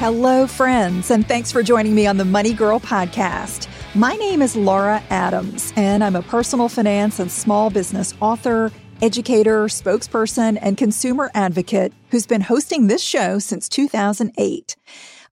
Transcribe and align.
Hello, 0.00 0.46
friends, 0.46 1.10
and 1.10 1.28
thanks 1.28 1.52
for 1.52 1.62
joining 1.62 1.94
me 1.94 2.06
on 2.06 2.16
the 2.16 2.24
Money 2.24 2.54
Girl 2.54 2.80
podcast. 2.80 3.68
My 3.94 4.16
name 4.16 4.40
is 4.40 4.56
Laura 4.56 5.02
Adams, 5.10 5.74
and 5.76 6.02
I'm 6.02 6.16
a 6.16 6.22
personal 6.22 6.70
finance 6.70 7.18
and 7.18 7.30
small 7.30 7.68
business 7.68 8.14
author, 8.18 8.72
educator, 9.02 9.66
spokesperson, 9.66 10.58
and 10.62 10.78
consumer 10.78 11.30
advocate 11.34 11.92
who's 12.10 12.26
been 12.26 12.40
hosting 12.40 12.86
this 12.86 13.02
show 13.02 13.38
since 13.38 13.68
2008. 13.68 14.74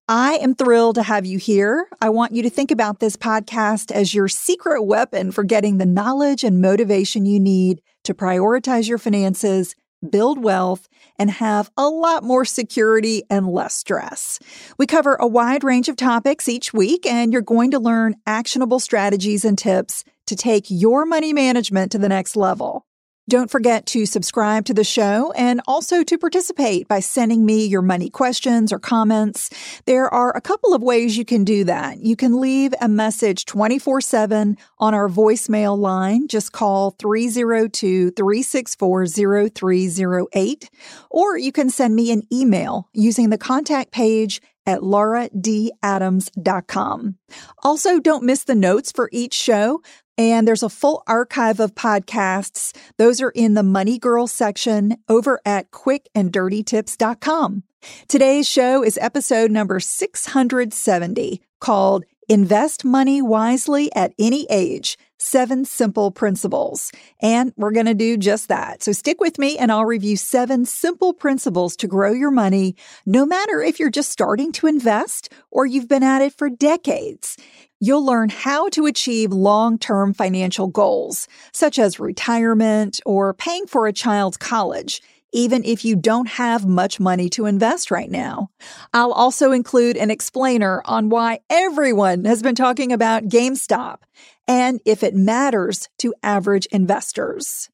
I 0.07 0.35
am 0.35 0.55
thrilled 0.55 0.97
to 0.97 1.03
have 1.03 1.25
you 1.25 1.39
here. 1.39 1.89
I 2.03 2.11
want 2.11 2.33
you 2.33 2.43
to 2.43 2.51
think 2.51 2.71
about 2.71 3.01
this 3.01 3.17
podcast 3.17 3.91
as 3.91 4.13
your 4.13 4.29
secret 4.29 4.83
weapon 4.83 5.33
for 5.33 5.45
getting 5.45 5.79
the 5.79 5.87
knowledge 5.87 6.45
and 6.45 6.61
motivation 6.61 7.25
you 7.25 7.41
need 7.41 7.81
to 8.05 8.13
prioritize 8.13 8.87
your 8.87 8.99
finances 8.99 9.75
build 10.09 10.43
wealth, 10.43 10.89
and 11.19 11.31
have 11.31 11.71
a 11.77 11.89
lot 11.89 12.25
more 12.25 12.45
security 12.45 13.23
and 13.31 13.49
less 13.49 13.75
stress. 13.75 14.39
We 14.79 14.87
cover 14.87 15.15
a 15.15 15.27
wide 15.27 15.65
range 15.65 15.89
of 15.89 15.97
topics 15.97 16.49
each 16.49 16.73
week, 16.73 17.07
and 17.07 17.33
you're 17.33 17.43
going 17.43 17.71
to 17.73 17.79
learn 17.79 18.17
actionable 18.27 18.81
strategies 18.81 19.45
and 19.45 19.59
tips 19.59 20.05
to 20.27 20.37
take 20.37 20.67
your 20.69 21.07
money 21.07 21.33
management 21.33 21.93
to 21.93 21.99
the 21.99 22.09
next 22.09 22.37
level. 22.37 22.88
Don't 23.29 23.51
forget 23.51 23.85
to 23.87 24.05
subscribe 24.07 24.65
to 24.65 24.73
the 24.73 24.85
show 24.85 25.33
and 25.33 25.61
also 25.69 26.03
to 26.03 26.17
participate 26.17 26.89
by 26.89 27.01
sending 27.01 27.45
me 27.45 27.67
your 27.67 27.83
money 27.83 28.09
questions 28.09 28.73
or 28.73 28.79
comments. 28.79 29.51
There 29.85 30.09
are 30.09 30.35
a 30.35 30.41
couple 30.41 30.73
of 30.73 30.83
ways 30.83 31.19
you 31.19 31.27
can 31.27 31.45
do 31.45 31.65
that. 31.65 32.01
You 32.01 32.17
can 32.17 32.41
leave 32.41 32.73
a 32.81 32.89
message 32.89 33.45
24 33.45 34.01
7 34.01 34.57
on 34.79 34.95
our 34.95 35.11
voicemail 35.11 35.77
line. 35.77 36.27
Just 36.27 36.53
call 36.53 36.93
302 36.93 38.13
364 38.13 39.07
0308. 39.07 40.71
Or 41.11 41.37
you 41.37 41.53
can 41.53 41.69
send 41.69 41.95
me 41.95 42.11
an 42.11 42.23
email 42.33 42.89
using 42.95 43.29
the 43.29 43.37
contact 43.37 43.93
page 43.93 44.41
at 44.65 44.81
lauradadams.com. 44.81 47.19
Also, 47.63 48.01
don't 48.01 48.23
miss 48.23 48.45
the 48.45 48.55
notes 48.55 48.91
for 48.93 49.11
each 49.13 49.35
show. 49.35 49.83
And 50.19 50.47
there's 50.47 50.65
a 50.65 50.69
full 50.69 51.03
archive 51.07 51.61
of 51.61 51.75
podcasts. 51.75 52.77
Those 52.99 53.23
are 53.23 53.31
in 53.31 53.55
the 53.55 53.63
Money 53.63 53.99
Girl 53.99 54.27
section 54.27 54.97
over 55.09 55.41
at 55.47 55.71
quickanddirtytips.com. 55.71 57.63
Today's 58.09 58.49
show 58.49 58.83
is 58.83 58.99
episode 59.01 59.53
number 59.53 59.79
670 59.79 61.41
called 61.61 62.05
Invest 62.31 62.85
Money 62.85 63.23
Wisely 63.23 63.91
at 63.95 64.13
Any 64.19 64.47
Age 64.51 64.99
Seven 65.17 65.65
Simple 65.65 66.11
Principles. 66.11 66.93
And 67.23 67.55
we're 67.57 67.73
going 67.73 67.87
to 67.87 67.95
do 67.95 68.19
just 68.19 68.49
that. 68.49 68.83
So 68.83 68.93
stick 68.93 69.19
with 69.19 69.39
me 69.39 69.57
and 69.57 69.73
I'll 69.73 69.87
review 69.87 70.19
seven 70.19 70.67
simple 70.67 71.15
principles 71.15 71.75
to 71.77 71.87
grow 71.87 72.13
your 72.13 72.31
money, 72.31 72.77
no 73.07 73.25
matter 73.25 73.63
if 73.63 73.81
you're 73.81 73.89
just 73.89 74.13
starting 74.13 74.53
to 74.53 74.67
invest 74.67 75.33
or 75.51 75.65
you've 75.65 75.89
been 75.89 76.03
at 76.03 76.21
it 76.21 76.35
for 76.35 76.51
decades. 76.51 77.39
You'll 77.81 78.05
learn 78.05 78.29
how 78.29 78.69
to 78.71 78.85
achieve 78.85 79.33
long 79.33 79.79
term 79.79 80.13
financial 80.13 80.67
goals, 80.67 81.29
such 81.55 81.79
as 81.79 81.99
retirement 81.99 83.01
or 83.07 83.33
paying 83.33 83.67
for 83.67 83.87
a 83.87 83.93
child's 83.95 84.37
college 84.37 85.01
even 85.33 85.65
if 85.65 85.85
you 85.85 85.97
don't 85.97 86.29
have 86.29 86.67
much 86.67 86.99
money 86.99 87.29
to 87.31 87.47
invest 87.47 87.91
right 87.91 88.11
now. 88.11 88.51
I'll 88.93 89.13
also 89.13 89.53
include 89.53 89.97
an 89.97 90.11
explainer 90.11 90.83
on 90.85 91.09
why 91.09 91.41
everyone 91.51 92.25
has 92.25 92.43
been 92.43 92.55
talking 92.55 92.93
about 92.93 93.25
GameStop 93.25 93.99
and 94.47 94.81
if 94.85 95.03
it 95.03 95.15
matters 95.15 95.89
to 95.99 96.15
average 96.23 96.67
investors. 96.67 97.69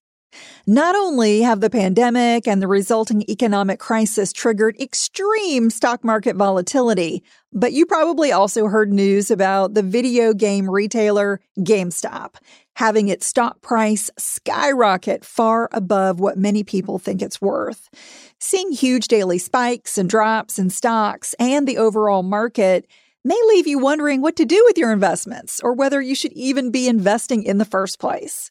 Not 0.66 0.96
only 0.96 1.40
have 1.42 1.60
the 1.60 1.70
pandemic 1.70 2.48
and 2.48 2.62
the 2.62 2.68
resulting 2.68 3.22
economic 3.28 3.78
crisis 3.78 4.32
triggered 4.32 4.76
extreme 4.80 5.70
stock 5.70 6.04
market 6.04 6.36
volatility, 6.36 7.22
but 7.52 7.72
you 7.72 7.86
probably 7.86 8.32
also 8.32 8.66
heard 8.66 8.92
news 8.92 9.30
about 9.30 9.74
the 9.74 9.82
video 9.82 10.32
game 10.32 10.68
retailer 10.68 11.40
GameStop 11.58 12.36
having 12.76 13.08
its 13.08 13.26
stock 13.26 13.60
price 13.60 14.10
skyrocket 14.18 15.24
far 15.24 15.68
above 15.72 16.20
what 16.20 16.36
many 16.36 16.64
people 16.64 16.98
think 16.98 17.22
it's 17.22 17.40
worth. 17.40 17.88
Seeing 18.38 18.72
huge 18.72 19.08
daily 19.08 19.38
spikes 19.38 19.96
and 19.96 20.10
drops 20.10 20.58
in 20.58 20.70
stocks 20.70 21.34
and 21.38 21.66
the 21.66 21.78
overall 21.78 22.22
market 22.22 22.86
may 23.24 23.38
leave 23.48 23.66
you 23.66 23.78
wondering 23.78 24.20
what 24.20 24.36
to 24.36 24.44
do 24.44 24.62
with 24.66 24.76
your 24.76 24.92
investments 24.92 25.60
or 25.62 25.72
whether 25.72 26.00
you 26.00 26.14
should 26.14 26.32
even 26.32 26.70
be 26.70 26.88
investing 26.88 27.42
in 27.42 27.58
the 27.58 27.64
first 27.64 27.98
place. 27.98 28.50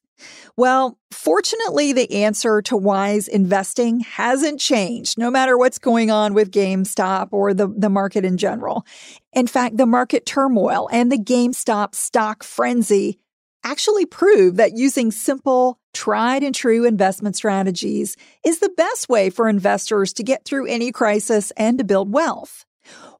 Well, 0.55 0.99
fortunately, 1.11 1.93
the 1.93 2.23
answer 2.23 2.61
to 2.63 2.77
wise 2.77 3.27
investing 3.27 4.01
hasn't 4.01 4.59
changed, 4.59 5.17
no 5.17 5.31
matter 5.31 5.57
what's 5.57 5.79
going 5.79 6.11
on 6.11 6.33
with 6.33 6.51
GameStop 6.51 7.29
or 7.31 7.53
the, 7.53 7.67
the 7.67 7.89
market 7.89 8.23
in 8.23 8.37
general. 8.37 8.85
In 9.33 9.47
fact, 9.47 9.77
the 9.77 9.85
market 9.85 10.25
turmoil 10.25 10.87
and 10.91 11.11
the 11.11 11.17
GameStop 11.17 11.95
stock 11.95 12.43
frenzy 12.43 13.19
actually 13.63 14.05
prove 14.05 14.57
that 14.57 14.75
using 14.75 15.09
simple, 15.11 15.79
tried 15.93 16.43
and 16.43 16.53
true 16.53 16.85
investment 16.85 17.35
strategies 17.35 18.15
is 18.45 18.59
the 18.59 18.73
best 18.75 19.09
way 19.09 19.29
for 19.29 19.47
investors 19.47 20.13
to 20.13 20.23
get 20.23 20.45
through 20.45 20.67
any 20.67 20.91
crisis 20.91 21.51
and 21.51 21.77
to 21.77 21.83
build 21.83 22.13
wealth. 22.13 22.65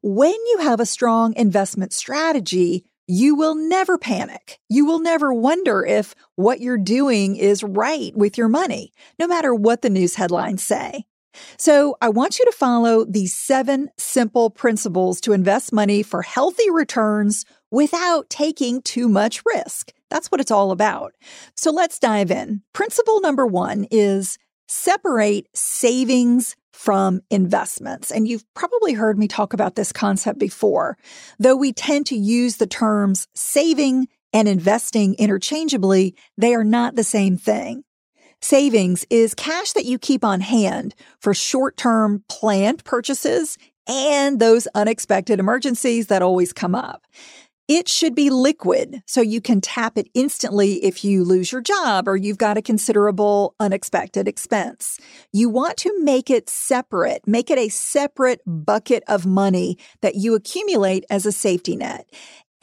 When 0.02 0.32
you 0.32 0.58
have 0.60 0.80
a 0.80 0.86
strong 0.86 1.34
investment 1.34 1.92
strategy, 1.92 2.84
you 3.06 3.34
will 3.34 3.54
never 3.54 3.98
panic. 3.98 4.58
You 4.68 4.86
will 4.86 5.00
never 5.00 5.32
wonder 5.32 5.84
if 5.84 6.14
what 6.36 6.60
you're 6.60 6.78
doing 6.78 7.36
is 7.36 7.62
right 7.62 8.16
with 8.16 8.38
your 8.38 8.48
money, 8.48 8.92
no 9.18 9.26
matter 9.26 9.54
what 9.54 9.82
the 9.82 9.90
news 9.90 10.14
headlines 10.14 10.62
say. 10.62 11.04
So 11.58 11.96
I 12.00 12.08
want 12.08 12.38
you 12.38 12.44
to 12.44 12.52
follow 12.52 13.04
these 13.04 13.34
seven 13.34 13.90
simple 13.98 14.50
principles 14.50 15.20
to 15.22 15.32
invest 15.32 15.72
money 15.72 16.02
for 16.02 16.22
healthy 16.22 16.70
returns 16.70 17.44
without 17.70 18.30
taking 18.30 18.82
too 18.82 19.08
much 19.08 19.42
risk. 19.44 19.92
That's 20.10 20.30
what 20.30 20.40
it's 20.40 20.52
all 20.52 20.70
about. 20.70 21.14
So 21.56 21.70
let's 21.72 21.98
dive 21.98 22.30
in. 22.30 22.62
Principle 22.72 23.20
number 23.20 23.46
one 23.46 23.86
is 23.90 24.38
separate 24.74 25.46
savings 25.54 26.56
from 26.72 27.20
investments. 27.30 28.10
And 28.10 28.26
you've 28.26 28.44
probably 28.54 28.92
heard 28.92 29.18
me 29.18 29.28
talk 29.28 29.52
about 29.52 29.76
this 29.76 29.92
concept 29.92 30.38
before, 30.38 30.98
though 31.38 31.56
we 31.56 31.72
tend 31.72 32.06
to 32.06 32.16
use 32.16 32.56
the 32.56 32.66
terms 32.66 33.28
saving 33.34 34.08
and 34.32 34.48
investing 34.48 35.14
interchangeably, 35.14 36.16
they 36.36 36.54
are 36.54 36.64
not 36.64 36.96
the 36.96 37.04
same 37.04 37.38
thing. 37.38 37.84
Savings 38.40 39.06
is 39.08 39.32
cash 39.34 39.72
that 39.72 39.86
you 39.86 39.98
keep 39.98 40.24
on 40.24 40.40
hand 40.40 40.94
for 41.20 41.32
short 41.32 41.76
term 41.76 42.24
planned 42.28 42.84
purchases 42.84 43.56
and 43.86 44.40
those 44.40 44.66
unexpected 44.74 45.38
emergencies 45.38 46.08
that 46.08 46.22
always 46.22 46.52
come 46.52 46.74
up. 46.74 47.06
It 47.66 47.88
should 47.88 48.14
be 48.14 48.28
liquid 48.28 49.02
so 49.06 49.22
you 49.22 49.40
can 49.40 49.62
tap 49.62 49.96
it 49.96 50.10
instantly 50.12 50.84
if 50.84 51.02
you 51.02 51.24
lose 51.24 51.50
your 51.50 51.62
job 51.62 52.06
or 52.06 52.14
you've 52.14 52.36
got 52.36 52.58
a 52.58 52.62
considerable 52.62 53.54
unexpected 53.58 54.28
expense. 54.28 55.00
You 55.32 55.48
want 55.48 55.78
to 55.78 56.04
make 56.04 56.28
it 56.28 56.50
separate, 56.50 57.26
make 57.26 57.50
it 57.50 57.58
a 57.58 57.70
separate 57.70 58.42
bucket 58.46 59.02
of 59.08 59.24
money 59.24 59.78
that 60.02 60.14
you 60.14 60.34
accumulate 60.34 61.06
as 61.08 61.24
a 61.24 61.32
safety 61.32 61.74
net. 61.74 62.06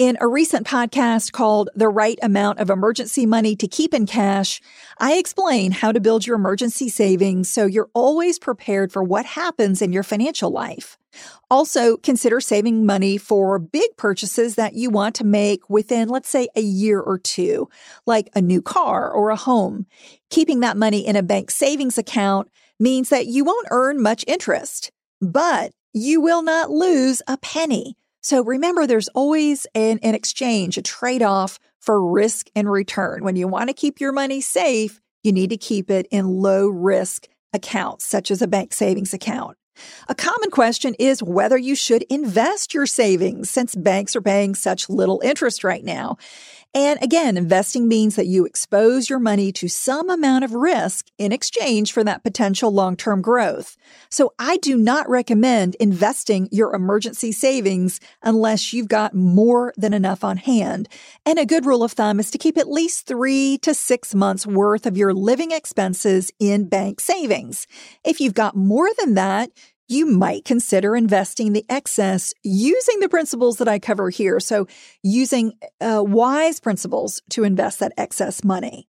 In 0.01 0.17
a 0.19 0.27
recent 0.27 0.65
podcast 0.65 1.31
called 1.31 1.69
The 1.75 1.87
Right 1.87 2.17
Amount 2.23 2.57
of 2.57 2.71
Emergency 2.71 3.27
Money 3.27 3.55
to 3.57 3.67
Keep 3.67 3.93
in 3.93 4.07
Cash, 4.07 4.59
I 4.97 5.13
explain 5.13 5.71
how 5.71 5.91
to 5.91 5.99
build 5.99 6.25
your 6.25 6.37
emergency 6.37 6.89
savings 6.89 7.51
so 7.51 7.67
you're 7.67 7.91
always 7.93 8.39
prepared 8.39 8.91
for 8.91 9.03
what 9.03 9.27
happens 9.27 9.79
in 9.79 9.93
your 9.93 10.01
financial 10.01 10.49
life. 10.49 10.97
Also, 11.51 11.97
consider 11.97 12.41
saving 12.41 12.83
money 12.83 13.19
for 13.19 13.59
big 13.59 13.95
purchases 13.95 14.55
that 14.55 14.73
you 14.73 14.89
want 14.89 15.13
to 15.17 15.23
make 15.23 15.69
within, 15.69 16.09
let's 16.09 16.29
say, 16.29 16.47
a 16.55 16.61
year 16.61 16.99
or 16.99 17.19
two, 17.19 17.69
like 18.07 18.27
a 18.33 18.41
new 18.41 18.63
car 18.63 19.11
or 19.11 19.29
a 19.29 19.35
home. 19.35 19.85
Keeping 20.31 20.61
that 20.61 20.77
money 20.77 21.05
in 21.05 21.15
a 21.15 21.21
bank 21.21 21.51
savings 21.51 21.99
account 21.99 22.49
means 22.79 23.09
that 23.09 23.27
you 23.27 23.43
won't 23.43 23.67
earn 23.69 24.01
much 24.01 24.25
interest, 24.27 24.91
but 25.21 25.73
you 25.93 26.19
will 26.19 26.41
not 26.41 26.71
lose 26.71 27.21
a 27.27 27.37
penny. 27.37 27.95
So 28.21 28.43
remember, 28.43 28.85
there's 28.85 29.07
always 29.09 29.65
an, 29.73 29.99
an 30.03 30.15
exchange, 30.15 30.77
a 30.77 30.81
trade 30.81 31.23
off 31.23 31.59
for 31.79 32.11
risk 32.11 32.49
and 32.55 32.71
return. 32.71 33.23
When 33.23 33.35
you 33.35 33.47
want 33.47 33.69
to 33.69 33.73
keep 33.73 33.99
your 33.99 34.11
money 34.11 34.41
safe, 34.41 35.01
you 35.23 35.31
need 35.31 35.49
to 35.49 35.57
keep 35.57 35.89
it 35.89 36.07
in 36.11 36.27
low 36.27 36.67
risk 36.67 37.27
accounts, 37.53 38.05
such 38.05 38.31
as 38.31 38.41
a 38.41 38.47
bank 38.47 38.73
savings 38.73 39.13
account. 39.13 39.57
A 40.07 40.15
common 40.15 40.51
question 40.51 40.93
is 40.99 41.23
whether 41.23 41.57
you 41.57 41.75
should 41.75 42.03
invest 42.03 42.73
your 42.73 42.85
savings 42.85 43.49
since 43.49 43.75
banks 43.75 44.15
are 44.15 44.21
paying 44.21 44.53
such 44.53 44.89
little 44.89 45.21
interest 45.23 45.63
right 45.63 45.83
now. 45.83 46.17
And 46.73 47.03
again, 47.03 47.35
investing 47.35 47.89
means 47.89 48.15
that 48.15 48.27
you 48.27 48.45
expose 48.45 49.09
your 49.09 49.19
money 49.19 49.51
to 49.53 49.67
some 49.67 50.09
amount 50.09 50.45
of 50.45 50.53
risk 50.53 51.07
in 51.17 51.33
exchange 51.33 51.91
for 51.91 52.01
that 52.05 52.23
potential 52.23 52.71
long-term 52.71 53.21
growth. 53.21 53.75
So 54.09 54.33
I 54.39 54.55
do 54.57 54.77
not 54.77 55.09
recommend 55.09 55.75
investing 55.75 56.47
your 56.49 56.73
emergency 56.73 57.33
savings 57.33 57.99
unless 58.23 58.71
you've 58.71 58.87
got 58.87 59.13
more 59.13 59.73
than 59.75 59.93
enough 59.93 60.23
on 60.23 60.37
hand. 60.37 60.87
And 61.25 61.37
a 61.37 61.45
good 61.45 61.65
rule 61.65 61.83
of 61.83 61.91
thumb 61.91 62.21
is 62.21 62.31
to 62.31 62.37
keep 62.37 62.57
at 62.57 62.69
least 62.69 63.05
three 63.05 63.57
to 63.63 63.73
six 63.73 64.15
months 64.15 64.47
worth 64.47 64.85
of 64.85 64.95
your 64.95 65.13
living 65.13 65.51
expenses 65.51 66.31
in 66.39 66.69
bank 66.69 67.01
savings. 67.01 67.67
If 68.05 68.21
you've 68.21 68.33
got 68.33 68.55
more 68.55 68.89
than 68.97 69.15
that, 69.15 69.51
you 69.91 70.05
might 70.05 70.45
consider 70.45 70.95
investing 70.95 71.53
the 71.53 71.65
excess 71.69 72.33
using 72.43 72.99
the 72.99 73.09
principles 73.09 73.57
that 73.57 73.67
I 73.67 73.79
cover 73.79 74.09
here. 74.09 74.39
So, 74.39 74.67
using 75.03 75.53
uh, 75.79 76.03
wise 76.05 76.59
principles 76.59 77.21
to 77.31 77.43
invest 77.43 77.79
that 77.79 77.93
excess 77.97 78.43
money. 78.43 78.87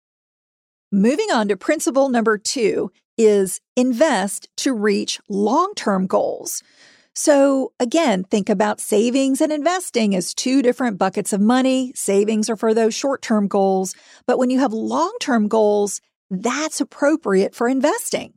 Moving 0.92 1.30
on 1.32 1.48
to 1.48 1.56
principle 1.56 2.08
number 2.08 2.36
two 2.36 2.90
is 3.16 3.60
invest 3.76 4.48
to 4.58 4.72
reach 4.72 5.20
long 5.28 5.72
term 5.74 6.06
goals. 6.06 6.62
So, 7.14 7.72
again, 7.80 8.24
think 8.24 8.48
about 8.48 8.80
savings 8.80 9.40
and 9.40 9.52
investing 9.52 10.14
as 10.14 10.34
two 10.34 10.62
different 10.62 10.98
buckets 10.98 11.32
of 11.32 11.40
money. 11.40 11.92
Savings 11.94 12.48
are 12.48 12.56
for 12.56 12.72
those 12.72 12.94
short 12.94 13.22
term 13.22 13.48
goals, 13.48 13.94
but 14.26 14.38
when 14.38 14.50
you 14.50 14.58
have 14.60 14.72
long 14.72 15.14
term 15.20 15.48
goals, 15.48 16.00
that's 16.30 16.80
appropriate 16.80 17.54
for 17.54 17.68
investing. 17.68 18.34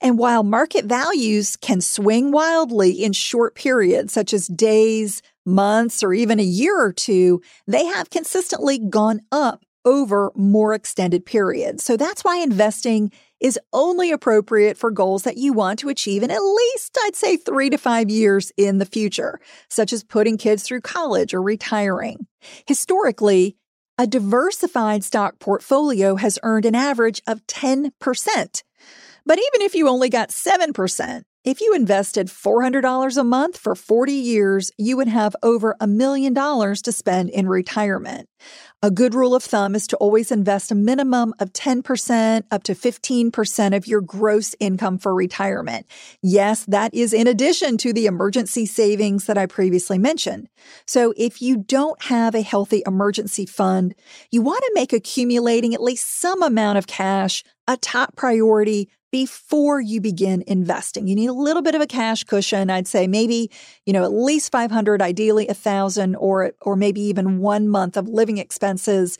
And 0.00 0.18
while 0.18 0.42
market 0.42 0.84
values 0.84 1.56
can 1.56 1.80
swing 1.80 2.32
wildly 2.32 2.92
in 2.92 3.12
short 3.12 3.54
periods, 3.54 4.12
such 4.12 4.32
as 4.32 4.46
days, 4.48 5.22
months, 5.44 6.02
or 6.02 6.12
even 6.12 6.40
a 6.40 6.44
year 6.44 6.80
or 6.80 6.92
two, 6.92 7.40
they 7.66 7.84
have 7.86 8.10
consistently 8.10 8.78
gone 8.78 9.20
up 9.30 9.64
over 9.84 10.32
more 10.34 10.74
extended 10.74 11.24
periods. 11.24 11.84
So 11.84 11.96
that's 11.96 12.24
why 12.24 12.38
investing 12.38 13.12
is 13.38 13.58
only 13.72 14.10
appropriate 14.10 14.76
for 14.76 14.90
goals 14.90 15.22
that 15.22 15.36
you 15.36 15.52
want 15.52 15.78
to 15.78 15.88
achieve 15.88 16.22
in 16.22 16.30
at 16.30 16.42
least, 16.42 16.98
I'd 17.04 17.14
say, 17.14 17.36
three 17.36 17.70
to 17.70 17.78
five 17.78 18.10
years 18.10 18.50
in 18.56 18.78
the 18.78 18.86
future, 18.86 19.40
such 19.70 19.92
as 19.92 20.02
putting 20.02 20.38
kids 20.38 20.62
through 20.62 20.80
college 20.80 21.34
or 21.34 21.42
retiring. 21.42 22.26
Historically, 22.66 23.56
a 23.98 24.06
diversified 24.06 25.04
stock 25.04 25.38
portfolio 25.38 26.16
has 26.16 26.38
earned 26.42 26.66
an 26.66 26.74
average 26.74 27.22
of 27.26 27.46
10%. 27.46 28.62
But 29.26 29.38
even 29.38 29.66
if 29.66 29.74
you 29.74 29.88
only 29.88 30.08
got 30.08 30.30
7%, 30.30 31.22
if 31.46 31.60
you 31.60 31.74
invested 31.74 32.26
$400 32.26 33.16
a 33.16 33.22
month 33.22 33.56
for 33.56 33.76
40 33.76 34.12
years, 34.12 34.72
you 34.78 34.96
would 34.96 35.06
have 35.06 35.36
over 35.44 35.76
a 35.80 35.86
million 35.86 36.32
dollars 36.32 36.82
to 36.82 36.92
spend 36.92 37.30
in 37.30 37.48
retirement. 37.48 38.28
A 38.82 38.90
good 38.90 39.14
rule 39.14 39.34
of 39.34 39.44
thumb 39.44 39.76
is 39.76 39.86
to 39.88 39.96
always 39.98 40.32
invest 40.32 40.72
a 40.72 40.74
minimum 40.74 41.34
of 41.38 41.52
10% 41.52 42.42
up 42.50 42.64
to 42.64 42.74
15% 42.74 43.76
of 43.76 43.86
your 43.86 44.00
gross 44.00 44.56
income 44.58 44.98
for 44.98 45.14
retirement. 45.14 45.86
Yes, 46.20 46.64
that 46.66 46.92
is 46.92 47.12
in 47.12 47.28
addition 47.28 47.78
to 47.78 47.92
the 47.92 48.06
emergency 48.06 48.66
savings 48.66 49.26
that 49.26 49.38
I 49.38 49.46
previously 49.46 49.98
mentioned. 49.98 50.48
So 50.84 51.14
if 51.16 51.40
you 51.40 51.56
don't 51.56 52.02
have 52.04 52.34
a 52.34 52.42
healthy 52.42 52.82
emergency 52.86 53.46
fund, 53.46 53.94
you 54.32 54.42
want 54.42 54.62
to 54.62 54.72
make 54.74 54.92
accumulating 54.92 55.74
at 55.74 55.82
least 55.82 56.20
some 56.20 56.42
amount 56.42 56.78
of 56.78 56.88
cash 56.88 57.44
a 57.68 57.76
top 57.76 58.14
priority 58.16 58.88
before 59.12 59.80
you 59.80 60.00
begin 60.00 60.42
investing. 60.46 61.06
You 61.06 61.14
need 61.14 61.28
a 61.28 61.32
little 61.32 61.62
bit 61.62 61.74
of 61.74 61.80
a 61.80 61.86
cash 61.86 62.24
cushion. 62.24 62.70
I'd 62.70 62.88
say 62.88 63.06
maybe, 63.06 63.50
you 63.84 63.92
know, 63.92 64.04
at 64.04 64.12
least 64.12 64.52
500, 64.52 65.00
ideally 65.00 65.48
a 65.48 65.54
thousand 65.54 66.16
or, 66.16 66.52
or 66.62 66.76
maybe 66.76 67.00
even 67.02 67.38
one 67.38 67.68
month 67.68 67.96
of 67.96 68.08
living 68.08 68.38
expenses 68.38 69.18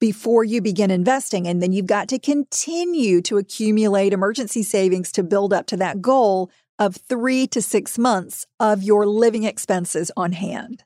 before 0.00 0.44
you 0.44 0.60
begin 0.60 0.90
investing. 0.90 1.46
And 1.46 1.62
then 1.62 1.72
you've 1.72 1.86
got 1.86 2.08
to 2.08 2.18
continue 2.18 3.20
to 3.22 3.38
accumulate 3.38 4.12
emergency 4.12 4.62
savings 4.62 5.12
to 5.12 5.22
build 5.22 5.52
up 5.52 5.66
to 5.66 5.76
that 5.78 6.02
goal 6.02 6.50
of 6.78 6.96
three 6.96 7.46
to 7.48 7.62
six 7.62 7.98
months 7.98 8.46
of 8.60 8.82
your 8.82 9.06
living 9.06 9.44
expenses 9.44 10.10
on 10.16 10.32
hand. 10.32 10.84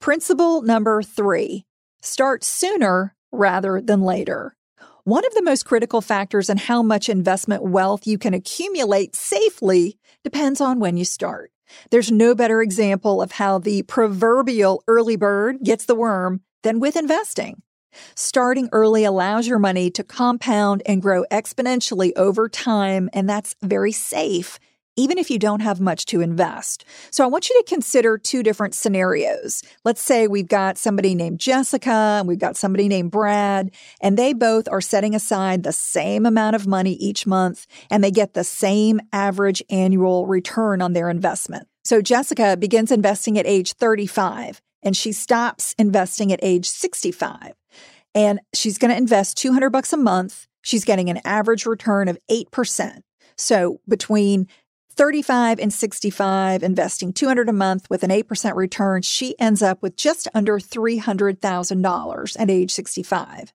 Principle 0.00 0.62
number 0.62 1.02
three, 1.02 1.64
start 2.00 2.44
sooner 2.44 3.16
rather 3.32 3.80
than 3.80 4.02
later. 4.02 4.54
One 5.08 5.24
of 5.24 5.32
the 5.32 5.42
most 5.42 5.64
critical 5.64 6.02
factors 6.02 6.50
in 6.50 6.58
how 6.58 6.82
much 6.82 7.08
investment 7.08 7.62
wealth 7.62 8.06
you 8.06 8.18
can 8.18 8.34
accumulate 8.34 9.16
safely 9.16 9.98
depends 10.22 10.60
on 10.60 10.80
when 10.80 10.98
you 10.98 11.06
start. 11.06 11.50
There's 11.90 12.12
no 12.12 12.34
better 12.34 12.60
example 12.60 13.22
of 13.22 13.32
how 13.32 13.58
the 13.58 13.84
proverbial 13.84 14.84
early 14.86 15.16
bird 15.16 15.62
gets 15.64 15.86
the 15.86 15.94
worm 15.94 16.42
than 16.62 16.78
with 16.78 16.94
investing. 16.94 17.62
Starting 18.16 18.68
early 18.70 19.04
allows 19.04 19.48
your 19.48 19.58
money 19.58 19.90
to 19.92 20.04
compound 20.04 20.82
and 20.84 21.00
grow 21.00 21.24
exponentially 21.32 22.12
over 22.14 22.46
time, 22.46 23.08
and 23.14 23.26
that's 23.26 23.56
very 23.62 23.92
safe 23.92 24.58
even 24.98 25.16
if 25.16 25.30
you 25.30 25.38
don't 25.38 25.60
have 25.60 25.80
much 25.80 26.06
to 26.06 26.20
invest. 26.20 26.84
So 27.12 27.22
I 27.22 27.28
want 27.28 27.48
you 27.48 27.54
to 27.56 27.72
consider 27.72 28.18
two 28.18 28.42
different 28.42 28.74
scenarios. 28.74 29.62
Let's 29.84 30.02
say 30.02 30.26
we've 30.26 30.48
got 30.48 30.76
somebody 30.76 31.14
named 31.14 31.38
Jessica 31.38 32.18
and 32.18 32.26
we've 32.26 32.38
got 32.38 32.56
somebody 32.56 32.88
named 32.88 33.12
Brad, 33.12 33.70
and 34.00 34.18
they 34.18 34.32
both 34.32 34.68
are 34.68 34.80
setting 34.80 35.14
aside 35.14 35.62
the 35.62 35.72
same 35.72 36.26
amount 36.26 36.56
of 36.56 36.66
money 36.66 36.94
each 36.94 37.26
month 37.26 37.66
and 37.90 38.02
they 38.02 38.10
get 38.10 38.34
the 38.34 38.42
same 38.42 39.00
average 39.12 39.62
annual 39.70 40.26
return 40.26 40.82
on 40.82 40.94
their 40.94 41.08
investment. 41.08 41.68
So 41.84 42.02
Jessica 42.02 42.56
begins 42.56 42.90
investing 42.90 43.38
at 43.38 43.46
age 43.46 43.74
35 43.74 44.60
and 44.82 44.96
she 44.96 45.12
stops 45.12 45.74
investing 45.78 46.32
at 46.32 46.40
age 46.42 46.66
65. 46.66 47.54
And 48.14 48.40
she's 48.52 48.78
going 48.78 48.90
to 48.90 48.96
invest 48.96 49.36
200 49.36 49.70
bucks 49.70 49.92
a 49.92 49.96
month. 49.96 50.48
She's 50.62 50.84
getting 50.84 51.08
an 51.08 51.20
average 51.24 51.66
return 51.66 52.08
of 52.08 52.18
8%. 52.28 53.02
So 53.36 53.80
between 53.88 54.48
35 54.98 55.60
and 55.60 55.72
65, 55.72 56.64
investing 56.64 57.12
200 57.12 57.48
a 57.48 57.52
month 57.52 57.88
with 57.88 58.02
an 58.02 58.10
8% 58.10 58.56
return, 58.56 59.02
she 59.02 59.38
ends 59.38 59.62
up 59.62 59.80
with 59.80 59.94
just 59.94 60.26
under 60.34 60.58
$300,000 60.58 62.36
at 62.36 62.50
age 62.50 62.72
65. 62.72 63.52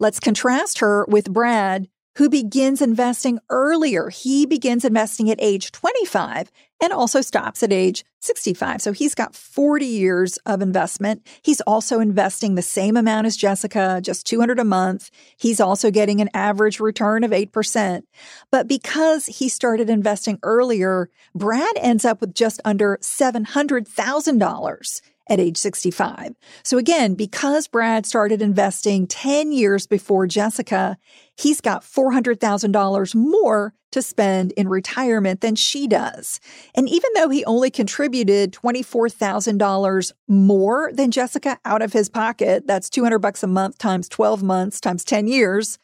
Let's 0.00 0.18
contrast 0.18 0.78
her 0.78 1.04
with 1.06 1.30
Brad, 1.30 1.88
who 2.18 2.28
begins 2.28 2.82
investing 2.82 3.38
earlier. 3.48 4.08
He 4.08 4.44
begins 4.44 4.84
investing 4.84 5.30
at 5.30 5.38
age 5.40 5.70
25 5.70 6.50
and 6.82 6.92
also 6.92 7.20
stops 7.20 7.62
at 7.62 7.72
age 7.72 8.04
65. 8.20 8.82
So 8.82 8.92
he's 8.92 9.14
got 9.14 9.36
40 9.36 9.86
years 9.86 10.36
of 10.38 10.60
investment. 10.60 11.24
He's 11.42 11.60
also 11.60 12.00
investing 12.00 12.56
the 12.56 12.62
same 12.62 12.96
amount 12.96 13.28
as 13.28 13.36
Jessica, 13.36 14.00
just 14.02 14.26
200 14.26 14.58
a 14.58 14.64
month. 14.64 15.12
He's 15.36 15.60
also 15.60 15.92
getting 15.92 16.20
an 16.20 16.28
average 16.34 16.80
return 16.80 17.22
of 17.22 17.30
8%. 17.30 18.02
But 18.50 18.66
because 18.66 19.26
he 19.26 19.48
started 19.48 19.88
investing 19.88 20.40
earlier, 20.42 21.10
Brad 21.36 21.76
ends 21.76 22.04
up 22.04 22.20
with 22.20 22.34
just 22.34 22.60
under 22.64 22.98
$700,000 23.00 25.00
at 25.28 25.40
age 25.40 25.56
65. 25.56 26.34
So 26.62 26.78
again, 26.78 27.14
because 27.14 27.68
Brad 27.68 28.06
started 28.06 28.42
investing 28.42 29.06
10 29.06 29.52
years 29.52 29.86
before 29.86 30.26
Jessica, 30.26 30.96
he's 31.36 31.60
got 31.60 31.82
$400,000 31.82 33.14
more 33.14 33.74
to 33.90 34.02
spend 34.02 34.52
in 34.52 34.68
retirement 34.68 35.40
than 35.40 35.54
she 35.54 35.86
does. 35.86 36.40
And 36.74 36.88
even 36.88 37.10
though 37.14 37.28
he 37.28 37.44
only 37.44 37.70
contributed 37.70 38.52
$24,000 38.52 40.12
more 40.28 40.90
than 40.92 41.10
Jessica 41.10 41.58
out 41.64 41.82
of 41.82 41.92
his 41.92 42.08
pocket, 42.08 42.66
that's 42.66 42.90
200 42.90 43.18
bucks 43.18 43.42
a 43.42 43.46
month 43.46 43.78
times 43.78 44.08
12 44.08 44.42
months 44.42 44.80
times 44.80 45.04
10 45.04 45.26
years, 45.26 45.78